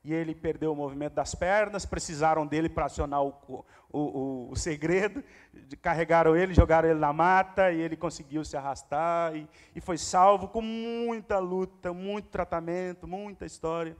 E 0.03 0.13
ele 0.13 0.35
perdeu 0.35 0.73
o 0.73 0.75
movimento 0.75 1.13
das 1.13 1.33
pernas, 1.33 1.85
precisaram 1.85 2.45
dele 2.45 2.67
para 2.67 2.85
acionar 2.85 3.23
o, 3.23 3.33
o, 3.47 3.63
o, 3.99 4.49
o, 4.51 4.55
segredo, 4.55 5.23
carregaram 5.81 6.35
ele, 6.35 6.53
jogaram 6.53 6.89
ele 6.89 6.99
na 6.99 7.13
mata, 7.13 7.71
e 7.71 7.79
ele 7.79 7.95
conseguiu 7.95 8.43
se 8.43 8.57
arrastar, 8.57 9.35
e, 9.35 9.47
e 9.75 9.81
foi 9.81 9.97
salvo 9.97 10.49
com 10.49 10.61
muita 10.61 11.39
luta, 11.39 11.93
muito 11.93 12.27
tratamento, 12.27 13.07
muita 13.07 13.45
história. 13.45 13.95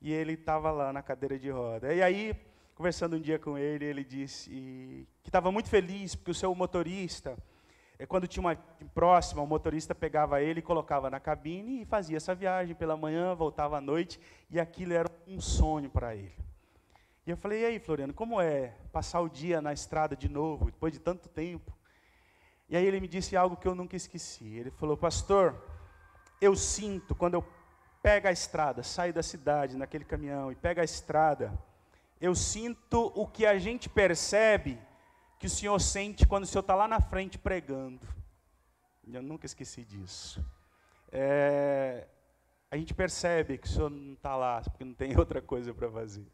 E 0.00 0.12
ele 0.12 0.34
estava 0.34 0.70
lá 0.70 0.92
na 0.92 1.02
cadeira 1.02 1.36
de 1.38 1.50
roda. 1.50 1.92
E 1.92 2.00
aí, 2.00 2.34
conversando 2.74 3.16
um 3.16 3.20
dia 3.20 3.38
com 3.38 3.58
ele, 3.58 3.84
ele 3.84 4.04
disse 4.04 4.50
que 4.50 5.28
estava 5.28 5.50
muito 5.50 5.68
feliz, 5.68 6.14
porque 6.14 6.30
o 6.30 6.34
seu 6.34 6.54
motorista, 6.54 7.36
é 7.98 8.06
quando 8.06 8.28
tinha 8.28 8.40
uma 8.40 8.56
próxima, 8.94 9.42
o 9.42 9.46
motorista 9.46 9.94
pegava 9.94 10.40
ele, 10.40 10.62
colocava 10.62 11.10
na 11.10 11.18
cabine 11.18 11.82
e 11.82 11.84
fazia 11.84 12.16
essa 12.16 12.34
viagem 12.34 12.74
pela 12.74 12.96
manhã, 12.96 13.34
voltava 13.34 13.78
à 13.78 13.80
noite, 13.80 14.20
e 14.48 14.60
aquilo 14.60 14.92
era 14.92 15.10
um 15.26 15.40
sonho 15.40 15.90
para 15.90 16.14
ele. 16.14 16.32
E 17.26 17.30
eu 17.30 17.36
falei, 17.36 17.62
e 17.62 17.66
aí, 17.66 17.78
Floriano, 17.80 18.14
como 18.14 18.40
é 18.40 18.74
passar 18.92 19.20
o 19.20 19.28
dia 19.28 19.60
na 19.60 19.72
estrada 19.72 20.16
de 20.16 20.28
novo, 20.28 20.66
depois 20.66 20.92
de 20.92 21.00
tanto 21.00 21.28
tempo? 21.28 21.76
E 22.68 22.76
aí 22.76 22.86
ele 22.86 23.00
me 23.00 23.08
disse 23.08 23.36
algo 23.36 23.56
que 23.56 23.66
eu 23.66 23.74
nunca 23.74 23.96
esqueci. 23.96 24.46
Ele 24.46 24.70
falou, 24.70 24.96
pastor, 24.96 25.60
eu 26.40 26.54
sinto 26.54 27.14
quando 27.14 27.34
eu 27.34 27.44
pego 28.00 28.28
a 28.28 28.32
estrada, 28.32 28.82
saio 28.82 29.12
da 29.12 29.22
cidade 29.22 29.76
naquele 29.76 30.04
caminhão 30.04 30.52
e 30.52 30.54
pego 30.54 30.80
a 30.80 30.84
estrada, 30.84 31.52
eu 32.20 32.34
sinto 32.34 33.12
o 33.14 33.26
que 33.26 33.44
a 33.44 33.58
gente 33.58 33.88
percebe 33.88 34.78
que 35.38 35.46
o 35.46 35.50
Senhor 35.50 35.78
sente 35.80 36.26
quando 36.26 36.44
o 36.44 36.46
Senhor 36.46 36.60
está 36.60 36.74
lá 36.74 36.88
na 36.88 37.00
frente 37.00 37.38
pregando. 37.38 38.06
Eu 39.10 39.22
nunca 39.22 39.46
esqueci 39.46 39.84
disso. 39.84 40.44
É, 41.10 42.06
a 42.70 42.76
gente 42.76 42.92
percebe 42.92 43.56
que 43.56 43.66
o 43.66 43.70
Senhor 43.70 43.90
não 43.90 44.14
está 44.14 44.36
lá, 44.36 44.60
porque 44.60 44.84
não 44.84 44.94
tem 44.94 45.16
outra 45.18 45.40
coisa 45.40 45.72
para 45.72 45.90
fazer. 45.90 46.26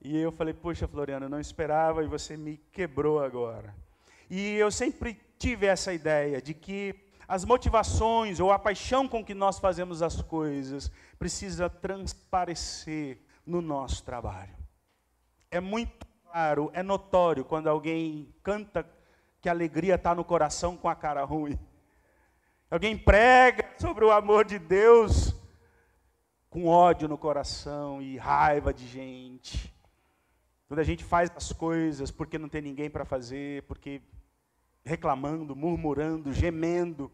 E 0.00 0.16
eu 0.18 0.30
falei, 0.32 0.52
poxa, 0.52 0.86
Floriano, 0.86 1.26
eu 1.26 1.30
não 1.30 1.40
esperava 1.40 2.02
e 2.04 2.06
você 2.06 2.36
me 2.36 2.58
quebrou 2.72 3.22
agora. 3.22 3.74
E 4.28 4.54
eu 4.54 4.70
sempre 4.70 5.20
tive 5.38 5.66
essa 5.66 5.92
ideia 5.92 6.40
de 6.40 6.54
que 6.54 6.94
as 7.26 7.44
motivações 7.44 8.40
ou 8.40 8.52
a 8.52 8.58
paixão 8.58 9.08
com 9.08 9.24
que 9.24 9.32
nós 9.32 9.58
fazemos 9.58 10.02
as 10.02 10.20
coisas 10.20 10.90
precisa 11.18 11.70
transparecer 11.70 13.18
no 13.46 13.62
nosso 13.62 14.04
trabalho. 14.04 14.54
É 15.50 15.60
muito 15.60 16.06
claro, 16.32 16.70
é 16.72 16.82
notório 16.82 17.44
quando 17.44 17.68
alguém 17.68 18.34
canta 18.42 18.88
que 19.38 19.50
a 19.50 19.52
alegria 19.52 19.96
está 19.96 20.14
no 20.14 20.24
coração 20.24 20.78
com 20.78 20.88
a 20.88 20.94
cara 20.94 21.22
ruim. 21.24 21.58
Alguém 22.70 22.96
prega 22.96 23.68
sobre 23.78 24.02
o 24.02 24.10
amor 24.10 24.46
de 24.46 24.58
Deus 24.58 25.34
com 26.48 26.66
ódio 26.66 27.06
no 27.06 27.18
coração 27.18 28.00
e 28.00 28.16
raiva 28.16 28.72
de 28.72 28.88
gente. 28.88 29.70
Quando 30.66 30.80
a 30.80 30.84
gente 30.84 31.04
faz 31.04 31.30
as 31.36 31.52
coisas 31.52 32.10
porque 32.10 32.38
não 32.38 32.48
tem 32.48 32.62
ninguém 32.62 32.88
para 32.88 33.04
fazer, 33.04 33.64
porque 33.64 34.00
reclamando, 34.82 35.54
murmurando, 35.54 36.32
gemendo, 36.32 37.12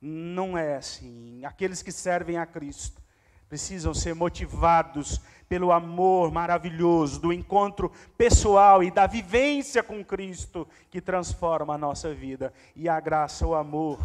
não 0.00 0.58
é 0.58 0.74
assim. 0.74 1.44
Aqueles 1.44 1.84
que 1.84 1.92
servem 1.92 2.36
a 2.36 2.44
Cristo 2.44 3.00
precisam 3.48 3.94
ser 3.94 4.14
motivados 4.14 5.20
pelo 5.48 5.70
amor 5.70 6.32
maravilhoso 6.32 7.20
do 7.20 7.32
encontro 7.32 7.92
pessoal 8.16 8.82
e 8.82 8.90
da 8.90 9.06
vivência 9.06 9.82
com 9.82 10.04
Cristo 10.04 10.66
que 10.90 11.00
transforma 11.00 11.74
a 11.74 11.78
nossa 11.78 12.14
vida. 12.14 12.52
E 12.74 12.88
a 12.88 12.98
graça, 12.98 13.46
o 13.46 13.54
amor, 13.54 14.00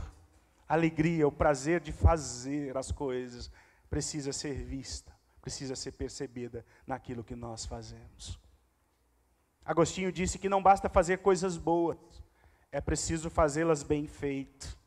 a 0.67 0.73
alegria, 0.73 1.27
o 1.27 1.31
prazer 1.31 1.79
de 1.79 1.91
fazer 1.91 2.77
as 2.77 2.91
coisas 2.91 3.51
precisa 3.89 4.31
ser 4.31 4.53
vista 4.53 5.19
precisa 5.41 5.75
ser 5.75 5.93
percebida 5.93 6.65
naquilo 6.85 7.23
que 7.23 7.35
nós 7.35 7.65
fazemos. 7.65 8.39
Agostinho 9.65 10.11
disse 10.11 10.37
que 10.37 10.49
não 10.49 10.61
basta 10.61 10.89
fazer 10.89 11.19
coisas 11.19 11.57
boas, 11.57 11.97
é 12.71 12.81
preciso 12.81 13.29
fazê-las 13.29 13.83
bem 13.83 14.07
feito. 14.07 14.77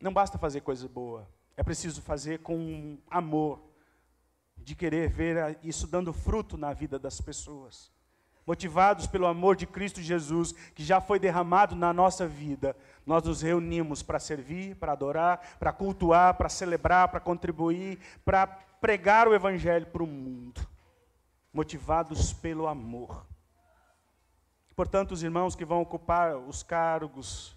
Não 0.00 0.12
basta 0.12 0.38
fazer 0.38 0.60
coisa 0.60 0.88
boa, 0.88 1.28
é 1.56 1.62
preciso 1.62 2.02
fazer 2.02 2.40
com 2.40 2.98
amor, 3.10 3.60
de 4.56 4.74
querer 4.74 5.08
ver 5.08 5.58
isso 5.62 5.86
dando 5.86 6.12
fruto 6.12 6.56
na 6.56 6.72
vida 6.72 6.98
das 6.98 7.20
pessoas. 7.20 7.92
Motivados 8.46 9.06
pelo 9.06 9.26
amor 9.26 9.56
de 9.56 9.66
Cristo 9.66 10.02
Jesus, 10.02 10.52
que 10.74 10.84
já 10.84 11.00
foi 11.00 11.18
derramado 11.18 11.74
na 11.74 11.92
nossa 11.92 12.26
vida, 12.26 12.76
nós 13.06 13.22
nos 13.22 13.40
reunimos 13.40 14.02
para 14.02 14.18
servir, 14.18 14.76
para 14.76 14.92
adorar, 14.92 15.56
para 15.58 15.72
cultuar, 15.72 16.34
para 16.34 16.48
celebrar, 16.48 17.08
para 17.08 17.20
contribuir, 17.20 17.98
para 18.24 18.46
pregar 18.46 19.28
o 19.28 19.34
Evangelho 19.34 19.86
para 19.86 20.02
o 20.02 20.06
mundo. 20.06 20.60
Motivados 21.52 22.32
pelo 22.34 22.66
amor. 22.66 23.26
Portanto, 24.76 25.12
os 25.12 25.22
irmãos 25.22 25.54
que 25.54 25.64
vão 25.64 25.80
ocupar 25.80 26.36
os 26.36 26.62
cargos 26.62 27.56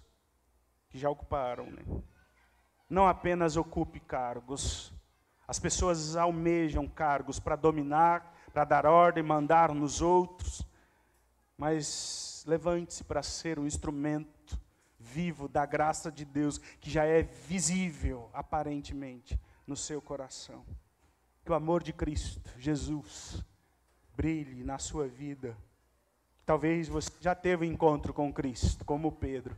que 0.88 0.98
já 0.98 1.10
ocuparam, 1.10 1.66
né? 1.70 1.82
Não 2.88 3.06
apenas 3.06 3.56
ocupe 3.56 4.00
cargos. 4.00 4.92
As 5.46 5.58
pessoas 5.58 6.16
almejam 6.16 6.86
cargos 6.86 7.38
para 7.38 7.56
dominar, 7.56 8.34
para 8.52 8.64
dar 8.64 8.86
ordem, 8.86 9.22
mandar 9.22 9.74
nos 9.74 10.00
outros, 10.00 10.66
mas 11.56 12.44
levante-se 12.46 13.04
para 13.04 13.22
ser 13.22 13.58
um 13.58 13.66
instrumento 13.66 14.58
vivo 14.98 15.48
da 15.48 15.64
graça 15.64 16.10
de 16.10 16.24
Deus, 16.24 16.58
que 16.80 16.90
já 16.90 17.04
é 17.04 17.22
visível, 17.22 18.28
aparentemente, 18.32 19.38
no 19.66 19.76
seu 19.76 20.02
coração. 20.02 20.64
Que 21.44 21.52
o 21.52 21.54
amor 21.54 21.82
de 21.82 21.92
Cristo, 21.92 22.50
Jesus, 22.58 23.44
brilhe 24.14 24.64
na 24.64 24.78
sua 24.78 25.06
vida 25.06 25.56
Talvez 26.48 26.88
você 26.88 27.12
já 27.20 27.34
teve 27.34 27.66
um 27.66 27.70
encontro 27.70 28.14
com 28.14 28.32
Cristo, 28.32 28.82
como 28.82 29.12
Pedro. 29.12 29.54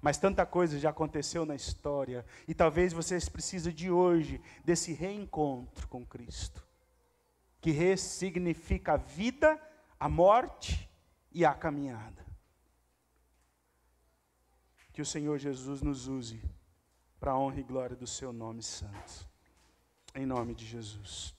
Mas 0.00 0.18
tanta 0.18 0.44
coisa 0.44 0.78
já 0.78 0.90
aconteceu 0.90 1.44
na 1.44 1.54
história. 1.54 2.24
E 2.46 2.54
talvez 2.54 2.92
você 2.92 3.18
precise 3.30 3.72
de 3.72 3.90
hoje 3.90 4.40
desse 4.64 4.92
reencontro 4.92 5.88
com 5.88 6.04
Cristo. 6.04 6.66
Que 7.60 7.70
ressignifica 7.70 8.94
a 8.94 8.96
vida, 8.96 9.60
a 9.98 10.08
morte 10.08 10.88
e 11.32 11.44
a 11.44 11.52
caminhada. 11.54 12.24
Que 14.92 15.02
o 15.02 15.06
Senhor 15.06 15.38
Jesus 15.38 15.82
nos 15.82 16.06
use 16.08 16.42
para 17.18 17.32
a 17.32 17.38
honra 17.38 17.60
e 17.60 17.62
glória 17.62 17.96
do 17.96 18.06
seu 18.06 18.32
nome 18.32 18.62
santo. 18.62 19.28
Em 20.14 20.24
nome 20.24 20.54
de 20.54 20.64
Jesus. 20.64 21.35